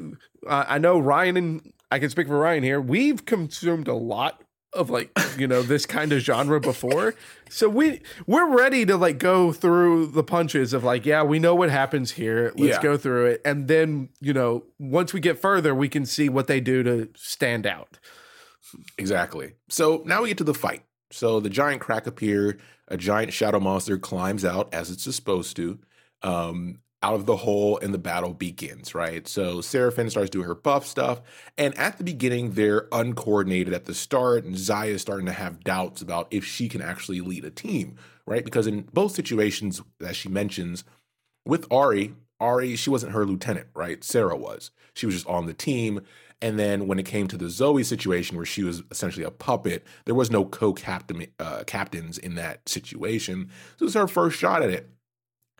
I 0.47 0.75
I 0.75 0.77
know 0.77 0.97
Ryan 0.99 1.37
and 1.37 1.73
I 1.91 1.99
can 1.99 2.09
speak 2.09 2.27
for 2.27 2.37
Ryan 2.39 2.63
here. 2.63 2.81
We've 2.81 3.25
consumed 3.25 3.87
a 3.87 3.93
lot 3.93 4.41
of 4.73 4.89
like 4.89 5.09
you 5.37 5.47
know 5.47 5.61
this 5.61 5.85
kind 5.85 6.11
of 6.11 6.19
genre 6.19 6.59
before 6.59 7.15
so 7.49 7.69
we 7.69 8.01
we're 8.27 8.53
ready 8.57 8.85
to 8.85 8.97
like 8.97 9.17
go 9.19 9.53
through 9.53 10.05
the 10.07 10.21
punches 10.21 10.73
of 10.73 10.83
like 10.83 11.05
yeah 11.05 11.23
we 11.23 11.39
know 11.39 11.55
what 11.55 11.69
happens 11.69 12.11
here 12.11 12.51
let's 12.57 12.75
Yeah. 12.75 12.81
go 12.81 12.97
through 12.97 13.27
it 13.27 13.41
and 13.45 13.69
then 13.69 14.09
you 14.19 14.33
know 14.33 14.65
once 14.77 15.13
we 15.13 15.21
get 15.21 15.39
further 15.39 15.73
we 15.73 15.87
can 15.87 16.05
see 16.05 16.27
what 16.27 16.47
they 16.47 16.59
do 16.59 16.83
to 16.83 17.07
stand 17.15 17.65
out 17.65 17.99
Exactly. 18.97 19.53
So 19.69 20.03
now 20.05 20.21
we 20.23 20.29
get 20.29 20.37
to 20.39 20.43
the 20.43 20.53
fight. 20.53 20.83
So 21.11 21.39
the 21.39 21.49
giant 21.49 21.81
crack 21.81 22.07
appear, 22.07 22.57
a 22.87 22.97
giant 22.97 23.31
shadow 23.31 23.59
monster 23.59 23.97
climbs 23.97 24.43
out 24.43 24.73
as 24.73 24.89
it's 24.89 25.03
supposed 25.15 25.55
to, 25.57 25.79
um, 26.23 26.79
out 27.05 27.13
of 27.13 27.27
the 27.27 27.35
hole, 27.35 27.77
and 27.83 27.93
the 27.93 27.99
battle 27.99 28.33
begins, 28.33 28.95
right? 28.95 29.27
So 29.27 29.61
Seraphine 29.61 30.09
starts 30.09 30.31
doing 30.31 30.47
her 30.47 30.55
buff 30.55 30.87
stuff, 30.87 31.21
and 31.55 31.77
at 31.77 31.99
the 31.99 32.03
beginning, 32.03 32.51
they're 32.51 32.87
uncoordinated 32.91 33.75
at 33.75 33.85
the 33.85 33.93
start, 33.93 34.43
and 34.43 34.55
Xayah 34.55 34.95
is 34.95 35.01
starting 35.01 35.27
to 35.27 35.31
have 35.31 35.63
doubts 35.63 36.01
about 36.01 36.27
if 36.31 36.43
she 36.43 36.67
can 36.67 36.81
actually 36.81 37.21
lead 37.21 37.45
a 37.45 37.51
team, 37.51 37.95
right? 38.25 38.43
Because 38.43 38.65
in 38.65 38.81
both 38.91 39.11
situations 39.11 39.83
that 39.99 40.15
she 40.15 40.29
mentions, 40.29 40.83
with 41.45 41.69
Ahri, 41.69 42.15
Ahri, 42.41 42.75
she 42.75 42.89
wasn't 42.89 43.13
her 43.13 43.23
lieutenant, 43.23 43.67
right? 43.75 44.03
Sarah 44.03 44.35
was. 44.35 44.71
She 44.95 45.05
was 45.05 45.13
just 45.13 45.27
on 45.27 45.45
the 45.45 45.53
team. 45.53 46.01
And 46.41 46.59
then 46.59 46.87
when 46.87 46.99
it 46.99 47.05
came 47.05 47.27
to 47.27 47.37
the 47.37 47.49
Zoe 47.49 47.83
situation, 47.83 48.35
where 48.35 48.45
she 48.45 48.63
was 48.63 48.83
essentially 48.91 49.23
a 49.23 49.31
puppet, 49.31 49.85
there 50.05 50.15
was 50.15 50.31
no 50.31 50.43
co-captain 50.43 51.27
uh, 51.39 51.63
captains 51.65 52.17
in 52.17 52.35
that 52.35 52.67
situation. 52.67 53.49
So 53.77 53.83
it 53.83 53.85
was 53.85 53.93
her 53.93 54.07
first 54.07 54.37
shot 54.37 54.63
at 54.63 54.69
it. 54.69 54.89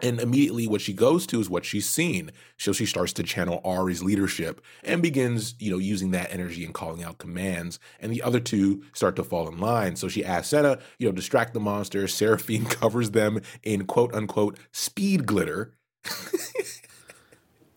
And 0.02 0.20
immediately, 0.20 0.68
what 0.68 0.82
she 0.82 0.94
goes 0.94 1.26
to 1.28 1.40
is 1.40 1.50
what 1.50 1.64
she's 1.64 1.88
seen. 1.88 2.32
So 2.58 2.74
she 2.74 2.86
starts 2.86 3.14
to 3.14 3.24
channel 3.24 3.62
Ahri's 3.64 4.04
leadership 4.04 4.62
and 4.84 5.02
begins, 5.02 5.56
you 5.60 5.72
know, 5.72 5.78
using 5.78 6.12
that 6.12 6.34
energy 6.34 6.66
and 6.66 6.74
calling 6.74 7.04
out 7.04 7.18
commands. 7.18 7.80
And 8.00 8.12
the 8.12 8.22
other 8.22 8.42
two 8.42 8.84
start 8.94 9.16
to 9.16 9.24
fall 9.24 9.48
in 9.48 9.58
line. 9.58 9.96
So 9.96 10.10
she 10.10 10.26
asks 10.26 10.50
Senna, 10.50 10.80
you 11.00 11.08
know, 11.08 11.14
distract 11.14 11.54
the 11.54 11.60
monster. 11.62 12.08
Seraphine 12.16 12.66
covers 12.66 13.12
them 13.12 13.42
in 13.64 13.86
quote 13.86 14.14
unquote 14.14 14.60
speed 14.72 15.26
glitter. 15.26 15.74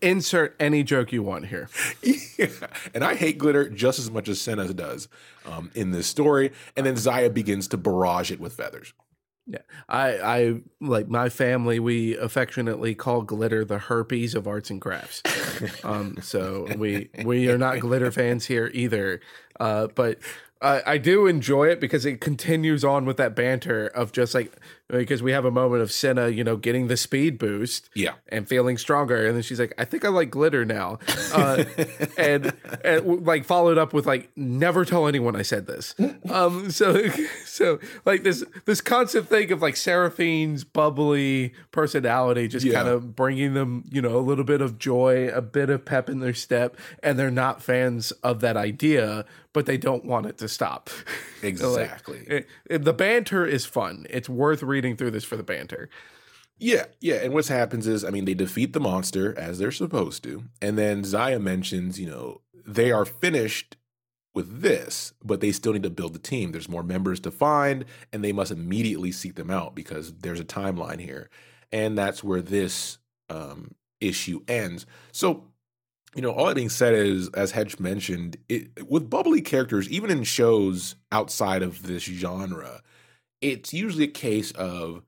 insert 0.01 0.55
any 0.59 0.81
joke 0.81 1.11
you 1.11 1.21
want 1.21 1.47
here 1.47 1.67
yeah. 2.37 2.47
And 2.93 3.03
I 3.03 3.15
hate 3.15 3.37
glitter 3.37 3.69
just 3.69 3.99
as 3.99 4.09
much 4.09 4.29
as 4.29 4.39
Senna 4.39 4.73
does 4.73 5.09
um, 5.45 5.71
in 5.75 5.91
this 5.91 6.07
story. 6.07 6.51
And 6.77 6.85
then 6.85 6.95
Xayah 6.95 7.33
begins 7.33 7.67
to 7.69 7.77
barrage 7.77 8.31
it 8.31 8.39
with 8.39 8.53
feathers. 8.53 8.93
Yeah, 9.51 9.59
I, 9.89 10.09
I 10.19 10.61
like 10.79 11.09
my 11.09 11.27
family. 11.29 11.79
We 11.79 12.15
affectionately 12.15 12.93
call 12.93 13.23
glitter 13.23 13.65
the 13.65 13.79
herpes 13.79 14.35
of 14.35 14.47
arts 14.47 14.69
and 14.69 14.79
crafts. 14.79 15.23
um, 15.83 16.17
so 16.21 16.67
we 16.77 17.09
we 17.25 17.49
are 17.49 17.57
not 17.57 17.79
glitter 17.79 18.11
fans 18.11 18.45
here 18.45 18.69
either. 18.73 19.21
Uh, 19.59 19.87
but 19.87 20.19
I, 20.61 20.83
I 20.85 20.97
do 20.99 21.25
enjoy 21.25 21.69
it 21.69 21.79
because 21.79 22.05
it 22.05 22.21
continues 22.21 22.83
on 22.83 23.05
with 23.05 23.17
that 23.17 23.33
banter 23.35 23.87
of 23.87 24.11
just 24.11 24.35
like 24.35 24.53
because 24.89 25.21
we 25.23 25.31
have 25.31 25.45
a 25.45 25.51
moment 25.51 25.81
of 25.83 25.91
Senna, 25.91 26.29
you 26.29 26.43
know, 26.43 26.55
getting 26.57 26.87
the 26.87 26.97
speed 26.97 27.37
boost, 27.37 27.89
Yeah. 27.93 28.13
and 28.29 28.47
feeling 28.47 28.77
stronger, 28.77 29.25
and 29.27 29.35
then 29.35 29.43
she's 29.43 29.59
like, 29.59 29.73
"I 29.77 29.85
think 29.85 30.03
I 30.03 30.09
like 30.09 30.31
glitter 30.31 30.65
now," 30.65 30.97
uh, 31.33 31.63
and 32.17 32.53
and 32.83 33.25
like 33.25 33.45
followed 33.45 33.77
up 33.77 33.93
with 33.93 34.05
like, 34.07 34.29
"Never 34.35 34.85
tell 34.85 35.07
anyone 35.07 35.35
I 35.35 35.43
said 35.43 35.67
this." 35.67 35.95
Um, 36.29 36.71
so 36.71 37.03
so 37.59 37.77
like 38.05 38.23
this 38.23 38.43
this 38.65 38.79
constant 38.81 39.27
thing 39.27 39.51
of 39.51 39.61
like 39.61 39.75
Seraphine's 39.75 40.63
bubbly 40.63 41.53
personality, 41.71 42.47
just 42.47 42.65
Yeah. 42.65 42.73
kind 42.73 42.87
of 42.87 43.15
bringing 43.15 43.53
them, 43.53 43.83
you 43.91 44.01
know, 44.01 44.17
a 44.17 44.23
little 44.29 44.45
bit 44.45 44.61
of 44.61 44.77
joy, 44.79 45.27
a 45.27 45.41
bit 45.41 45.69
of 45.69 45.83
pep 45.85 46.09
in 46.09 46.19
their 46.19 46.33
step, 46.33 46.77
and 47.03 47.19
they're 47.19 47.29
not 47.29 47.61
fans 47.61 48.11
of 48.23 48.39
that 48.39 48.55
idea, 48.57 49.25
but 49.53 49.65
they 49.65 49.77
don't 49.77 50.05
want 50.05 50.25
it 50.25 50.37
to 50.39 50.47
stop. 50.47 50.89
Like, 51.41 51.51
Exactly. 51.51 52.19
it- 52.27 52.47
it- 52.69 52.83
the 52.83 52.91
banter 52.93 53.45
is 53.45 53.65
fun. 53.65 54.05
It's 54.09 54.27
worth 54.27 54.61
reading 54.61 54.97
through 54.97 55.11
this 55.11 55.23
for 55.23 55.37
the 55.37 55.43
banter. 55.43 55.89
Yeah, 56.57 56.85
yeah. 56.99 57.15
And 57.23 57.33
what 57.33 57.47
happens 57.47 57.87
is, 57.87 58.03
I 58.03 58.09
mean, 58.09 58.25
they 58.25 58.33
defeat 58.33 58.73
the 58.73 58.81
monster 58.81 59.37
as 59.39 59.57
they're 59.59 59.71
supposed 59.71 60.21
to. 60.23 60.43
And 60.61 60.77
then 60.77 61.03
Xayah 61.03 61.41
mentions, 61.41 61.97
you 61.97 62.07
know, 62.09 62.41
they 62.67 62.91
are 62.91 63.05
finished 63.05 63.77
with 64.39 64.61
this, 64.61 65.13
but 65.21 65.41
they 65.41 65.51
still 65.51 65.73
need 65.73 65.83
to 65.83 65.89
build 65.89 66.13
the 66.13 66.19
team. 66.19 66.53
There's 66.53 66.69
more 66.69 66.81
members 66.81 67.19
to 67.21 67.31
find, 67.31 67.83
and 68.13 68.23
they 68.23 68.31
must 68.31 68.51
immediately 68.51 69.11
seek 69.11 69.35
them 69.35 69.51
out 69.51 69.75
because 69.75 70.13
there's 70.13 70.39
a 70.39 70.45
timeline 70.45 71.01
here. 71.01 71.29
And 71.73 71.97
that's 71.97 72.23
where 72.23 72.41
this 72.41 72.99
um, 73.29 73.75
issue 73.99 74.39
ends. 74.47 74.85
So, 75.11 75.43
you 76.15 76.21
know, 76.21 76.31
all 76.31 76.45
that 76.45 76.55
being 76.55 76.69
said 76.69 76.93
is, 76.93 77.27
as 77.33 77.51
Hedge 77.51 77.81
mentioned, 77.81 78.37
it, 78.47 78.89
with 78.89 79.09
bubbly 79.09 79.41
characters, 79.41 79.89
even 79.89 80.09
in 80.09 80.23
shows 80.23 80.95
outside 81.11 81.61
of 81.61 81.83
this 81.83 82.03
genre, 82.03 82.81
it's 83.41 83.73
usually 83.73 84.05
a 84.05 84.07
case 84.07 84.51
of 84.51 85.03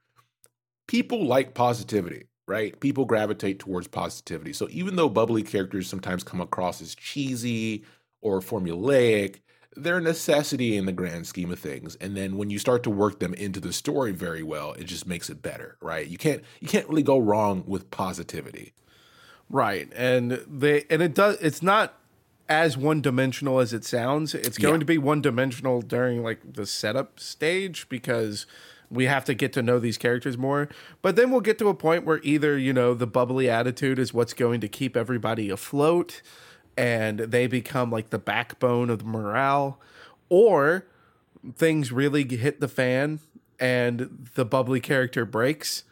people 0.89 1.25
like 1.25 1.53
positivity, 1.53 2.25
right? 2.49 2.77
People 2.81 3.05
gravitate 3.05 3.59
towards 3.59 3.87
positivity. 3.87 4.51
So 4.51 4.67
even 4.71 4.97
though 4.97 5.07
bubbly 5.07 5.41
characters 5.41 5.87
sometimes 5.87 6.21
come 6.21 6.41
across 6.41 6.81
as 6.81 6.95
cheesy 6.95 7.85
or 8.21 8.39
formulaic, 8.39 9.37
they're 9.75 9.97
a 9.97 10.01
necessity 10.01 10.75
in 10.77 10.85
the 10.85 10.91
grand 10.91 11.27
scheme 11.27 11.51
of 11.51 11.59
things. 11.59 11.95
And 12.01 12.15
then 12.15 12.37
when 12.37 12.49
you 12.49 12.59
start 12.59 12.83
to 12.83 12.89
work 12.89 13.19
them 13.19 13.33
into 13.33 13.59
the 13.59 13.71
story 13.73 14.11
very 14.11 14.43
well, 14.43 14.73
it 14.73 14.83
just 14.83 15.07
makes 15.07 15.29
it 15.29 15.41
better, 15.41 15.77
right? 15.81 16.07
You 16.07 16.17
can't 16.17 16.43
you 16.59 16.67
can't 16.67 16.87
really 16.89 17.03
go 17.03 17.17
wrong 17.17 17.63
with 17.65 17.89
positivity. 17.91 18.73
Right. 19.49 19.89
And 19.95 20.43
they 20.47 20.83
and 20.89 21.01
it 21.01 21.13
does 21.13 21.37
it's 21.41 21.61
not 21.61 21.97
as 22.49 22.75
one 22.77 23.01
dimensional 23.01 23.59
as 23.59 23.71
it 23.71 23.85
sounds. 23.85 24.33
It's 24.35 24.57
going 24.57 24.75
Yeah. 24.75 24.79
to 24.79 24.85
be 24.85 24.97
one 24.97 25.21
dimensional 25.21 25.81
during 25.81 26.21
like 26.21 26.39
the 26.53 26.65
setup 26.65 27.19
stage 27.19 27.87
because 27.87 28.45
we 28.89 29.05
have 29.05 29.23
to 29.23 29.33
get 29.33 29.53
to 29.53 29.61
know 29.61 29.79
these 29.79 29.97
characters 29.97 30.37
more. 30.37 30.67
But 31.01 31.15
then 31.15 31.31
we'll 31.31 31.39
get 31.39 31.57
to 31.59 31.69
a 31.69 31.73
point 31.73 32.05
where 32.05 32.19
either, 32.23 32.57
you 32.57 32.73
know, 32.73 32.93
the 32.93 33.07
bubbly 33.07 33.49
attitude 33.49 33.99
is 33.99 34.13
what's 34.13 34.33
going 34.33 34.59
to 34.59 34.67
keep 34.67 34.97
everybody 34.97 35.49
afloat 35.49 36.21
and 36.77 37.19
they 37.19 37.47
become 37.47 37.91
like 37.91 38.09
the 38.09 38.19
backbone 38.19 38.89
of 38.89 38.99
the 38.99 39.05
morale 39.05 39.79
or 40.29 40.85
things 41.55 41.91
really 41.91 42.27
hit 42.27 42.59
the 42.59 42.67
fan 42.67 43.19
and 43.59 44.27
the 44.35 44.45
bubbly 44.45 44.79
character 44.79 45.25
breaks 45.25 45.83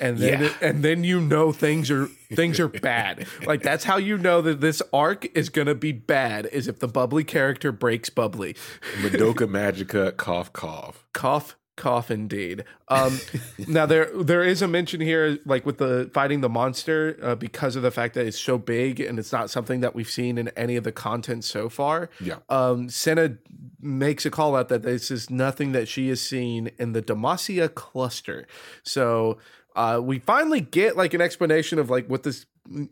and 0.00 0.18
then 0.18 0.42
Yeah. 0.42 0.52
and 0.60 0.82
then 0.84 1.02
you 1.02 1.20
know 1.20 1.50
things 1.52 1.90
are 1.90 2.06
things 2.32 2.60
are 2.60 2.68
bad 2.68 3.26
like 3.46 3.62
that's 3.62 3.84
how 3.84 3.96
you 3.96 4.18
know 4.18 4.40
that 4.42 4.60
this 4.60 4.82
arc 4.92 5.26
is 5.36 5.48
gonna 5.48 5.74
be 5.74 5.92
bad 5.92 6.46
is 6.46 6.68
if 6.68 6.78
the 6.78 6.88
bubbly 6.88 7.24
character 7.24 7.72
breaks 7.72 8.10
bubbly 8.10 8.54
Madoka 9.00 9.48
Magica 9.48 10.16
cough 10.16 10.52
cough. 10.52 11.04
cough 11.12 11.56
cough 11.78 12.10
indeed. 12.10 12.64
Um 12.88 13.18
now 13.66 13.86
there 13.86 14.10
there 14.14 14.42
is 14.42 14.60
a 14.60 14.68
mention 14.68 15.00
here 15.00 15.38
like 15.46 15.64
with 15.64 15.78
the 15.78 16.10
fighting 16.12 16.42
the 16.42 16.48
monster 16.50 17.18
uh, 17.22 17.34
because 17.34 17.74
of 17.76 17.82
the 17.82 17.90
fact 17.90 18.12
that 18.14 18.26
it's 18.26 18.38
so 18.38 18.58
big 18.58 19.00
and 19.00 19.18
it's 19.18 19.32
not 19.32 19.48
something 19.48 19.80
that 19.80 19.94
we've 19.94 20.10
seen 20.10 20.36
in 20.36 20.48
any 20.48 20.76
of 20.76 20.84
the 20.84 20.92
content 20.92 21.44
so 21.44 21.70
far. 21.70 22.10
Yeah. 22.20 22.36
um 22.50 22.90
senna 22.90 23.38
makes 23.80 24.26
a 24.26 24.30
call 24.30 24.54
out 24.56 24.68
that 24.68 24.82
this 24.82 25.10
is 25.10 25.30
nothing 25.30 25.72
that 25.72 25.88
she 25.88 26.08
has 26.10 26.20
seen 26.20 26.70
in 26.78 26.92
the 26.92 27.00
demacia 27.00 27.72
cluster. 27.72 28.46
So 28.82 29.38
uh 29.76 30.00
we 30.02 30.18
finally 30.18 30.60
get 30.60 30.96
like 30.96 31.14
an 31.14 31.20
explanation 31.20 31.78
of 31.78 31.88
like 31.88 32.06
what 32.08 32.24
this 32.24 32.44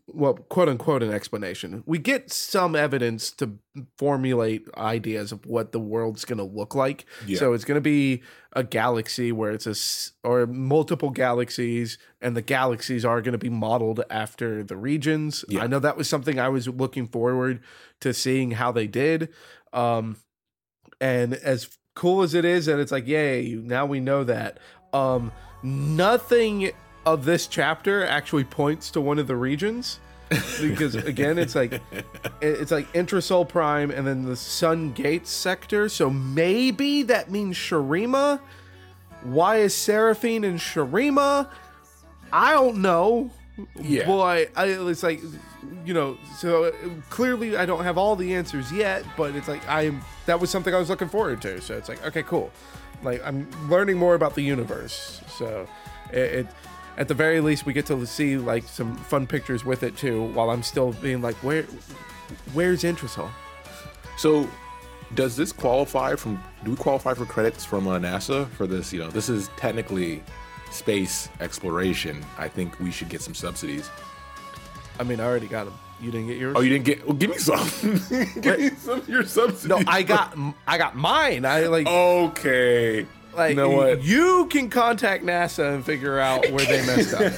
well, 0.06 0.34
quote 0.34 0.68
unquote, 0.68 1.02
an 1.02 1.12
explanation. 1.12 1.82
We 1.86 1.98
get 1.98 2.32
some 2.32 2.74
evidence 2.74 3.30
to 3.32 3.58
formulate 3.98 4.66
ideas 4.76 5.32
of 5.32 5.44
what 5.46 5.72
the 5.72 5.80
world's 5.80 6.24
going 6.24 6.38
to 6.38 6.44
look 6.44 6.74
like. 6.74 7.04
Yeah. 7.26 7.38
So 7.38 7.52
it's 7.52 7.64
going 7.64 7.76
to 7.76 7.82
be 7.82 8.22
a 8.52 8.64
galaxy 8.64 9.32
where 9.32 9.52
it's 9.52 9.66
a 9.66 10.26
or 10.26 10.46
multiple 10.46 11.10
galaxies, 11.10 11.98
and 12.20 12.36
the 12.36 12.42
galaxies 12.42 13.04
are 13.04 13.20
going 13.20 13.32
to 13.32 13.38
be 13.38 13.50
modeled 13.50 14.02
after 14.08 14.62
the 14.62 14.76
regions. 14.76 15.44
Yeah. 15.48 15.62
I 15.62 15.66
know 15.66 15.78
that 15.78 15.96
was 15.96 16.08
something 16.08 16.38
I 16.38 16.48
was 16.48 16.68
looking 16.68 17.06
forward 17.06 17.60
to 18.00 18.14
seeing 18.14 18.52
how 18.52 18.72
they 18.72 18.86
did. 18.86 19.28
Um, 19.72 20.16
and 21.00 21.34
as 21.34 21.78
cool 21.94 22.22
as 22.22 22.34
it 22.34 22.44
is, 22.44 22.68
and 22.68 22.80
it's 22.80 22.92
like, 22.92 23.06
yay! 23.06 23.54
Now 23.54 23.84
we 23.84 24.00
know 24.00 24.24
that. 24.24 24.58
Um, 24.92 25.32
nothing 25.62 26.70
of 27.06 27.24
this 27.24 27.46
chapter 27.46 28.04
actually 28.04 28.44
points 28.44 28.90
to 28.90 29.00
one 29.00 29.18
of 29.18 29.26
the 29.26 29.36
regions. 29.36 30.00
Because 30.60 30.94
again 30.96 31.38
it's 31.38 31.54
like 31.54 31.80
it's 32.40 32.72
like 32.72 32.92
Entresol 32.92 33.48
prime 33.48 33.90
and 33.90 34.06
then 34.06 34.24
the 34.24 34.36
sun 34.36 34.92
gates 34.92 35.30
sector. 35.30 35.88
So 35.88 36.10
maybe 36.10 37.04
that 37.04 37.30
means 37.30 37.56
Shurima 37.56 38.40
why 39.22 39.56
is 39.56 39.74
seraphine 39.74 40.44
in 40.44 40.56
Shurima 40.56 41.48
i 42.32 42.52
don't 42.52 42.78
know. 42.78 43.30
Yeah. 43.80 44.04
boy 44.04 44.48
I, 44.54 44.66
it's 44.66 45.02
like 45.02 45.20
you 45.84 45.94
know 45.94 46.18
so 46.38 46.64
uh, 46.64 46.72
clearly 47.08 47.56
i 47.56 47.64
don't 47.64 47.82
have 47.82 47.96
all 47.96 48.14
the 48.14 48.34
answers 48.34 48.70
yet 48.70 49.04
but 49.16 49.34
it's 49.34 49.48
like 49.48 49.66
i'm 49.68 50.02
that 50.26 50.38
was 50.38 50.50
something 50.50 50.74
i 50.74 50.78
was 50.78 50.90
looking 50.90 51.08
forward 51.08 51.40
to. 51.42 51.60
So 51.60 51.76
it's 51.76 51.88
like 51.88 52.04
okay 52.06 52.22
cool. 52.22 52.50
Like 53.02 53.22
i'm 53.24 53.48
learning 53.68 53.96
more 53.96 54.14
about 54.14 54.34
the 54.34 54.42
universe. 54.42 55.22
So 55.28 55.66
it, 56.12 56.18
it 56.18 56.46
at 56.98 57.08
the 57.08 57.14
very 57.14 57.40
least 57.40 57.66
we 57.66 57.72
get 57.72 57.86
to 57.86 58.06
see 58.06 58.36
like 58.36 58.64
some 58.64 58.96
fun 58.96 59.26
pictures 59.26 59.64
with 59.64 59.82
it 59.82 59.96
too 59.96 60.24
while 60.32 60.50
i'm 60.50 60.62
still 60.62 60.92
being 60.94 61.20
like 61.22 61.36
where 61.42 61.64
where's 62.54 62.82
Entresol 62.82 63.30
So, 64.18 64.48
does 65.14 65.36
this 65.36 65.52
qualify 65.52 66.16
from? 66.16 66.42
Do 66.64 66.70
we 66.70 66.76
qualify 66.76 67.12
for 67.14 67.26
credits 67.26 67.64
from 67.64 67.86
uh, 67.86 67.98
NASA 67.98 68.48
for 68.52 68.66
this? 68.66 68.92
You 68.92 69.00
know, 69.00 69.10
this 69.10 69.28
is 69.28 69.48
technically 69.56 70.22
space 70.70 71.28
exploration. 71.40 72.24
I 72.38 72.48
think 72.48 72.80
we 72.80 72.90
should 72.90 73.08
get 73.10 73.20
some 73.20 73.34
subsidies. 73.34 73.88
i 74.98 75.02
mean 75.04 75.20
i 75.20 75.24
already 75.24 75.46
got 75.46 75.64
them 75.66 75.74
you 76.00 76.10
didn't 76.10 76.26
get 76.26 76.38
yours 76.38 76.54
Oh, 76.58 76.60
you 76.62 76.70
didn't 76.70 76.84
get? 76.86 77.06
Well, 77.06 77.16
give 77.16 77.30
me 77.30 77.38
some. 77.38 77.66
give 78.40 78.58
me 78.58 78.70
some 78.70 78.98
of 79.00 79.08
your 79.08 79.24
subsidies. 79.24 79.66
no 79.68 79.82
i 79.86 80.02
got 80.02 80.36
i 80.66 80.76
got 80.78 80.96
mine 80.96 81.44
i 81.44 81.66
like 81.68 81.86
Okay. 81.86 83.06
Like 83.36 83.50
you 83.50 83.56
know 83.56 83.70
what? 83.70 84.02
you 84.02 84.46
can 84.50 84.70
contact 84.70 85.24
nasa 85.24 85.74
and 85.74 85.84
figure 85.84 86.18
out 86.18 86.50
where 86.50 86.64
they 86.64 86.86
messed 86.86 87.14
up 87.14 87.32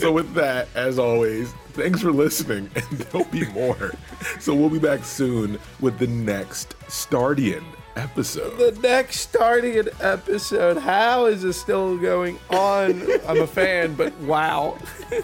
So 0.00 0.12
with 0.12 0.32
that, 0.32 0.66
as 0.74 0.98
always, 0.98 1.52
thanks 1.72 2.00
for 2.00 2.10
listening, 2.10 2.70
and 2.74 2.98
there'll 3.00 3.28
be 3.28 3.44
more. 3.48 3.92
So 4.38 4.54
we'll 4.54 4.70
be 4.70 4.78
back 4.78 5.04
soon 5.04 5.58
with 5.78 5.98
the 5.98 6.06
next 6.06 6.74
Stardian 6.86 7.62
episode. 7.96 8.56
the 8.56 8.80
next 8.80 9.20
starting 9.20 9.78
an 9.78 9.90
episode. 10.00 10.78
How 10.78 11.26
is 11.26 11.42
this 11.42 11.60
still 11.60 11.98
going 11.98 12.38
on? 12.48 13.06
I'm 13.28 13.42
a 13.42 13.46
fan, 13.46 13.94
but 13.94 14.16
wow. 14.20 14.78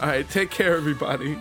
All 0.00 0.08
right, 0.08 0.28
take 0.28 0.50
care, 0.50 0.76
everybody. 0.76 1.38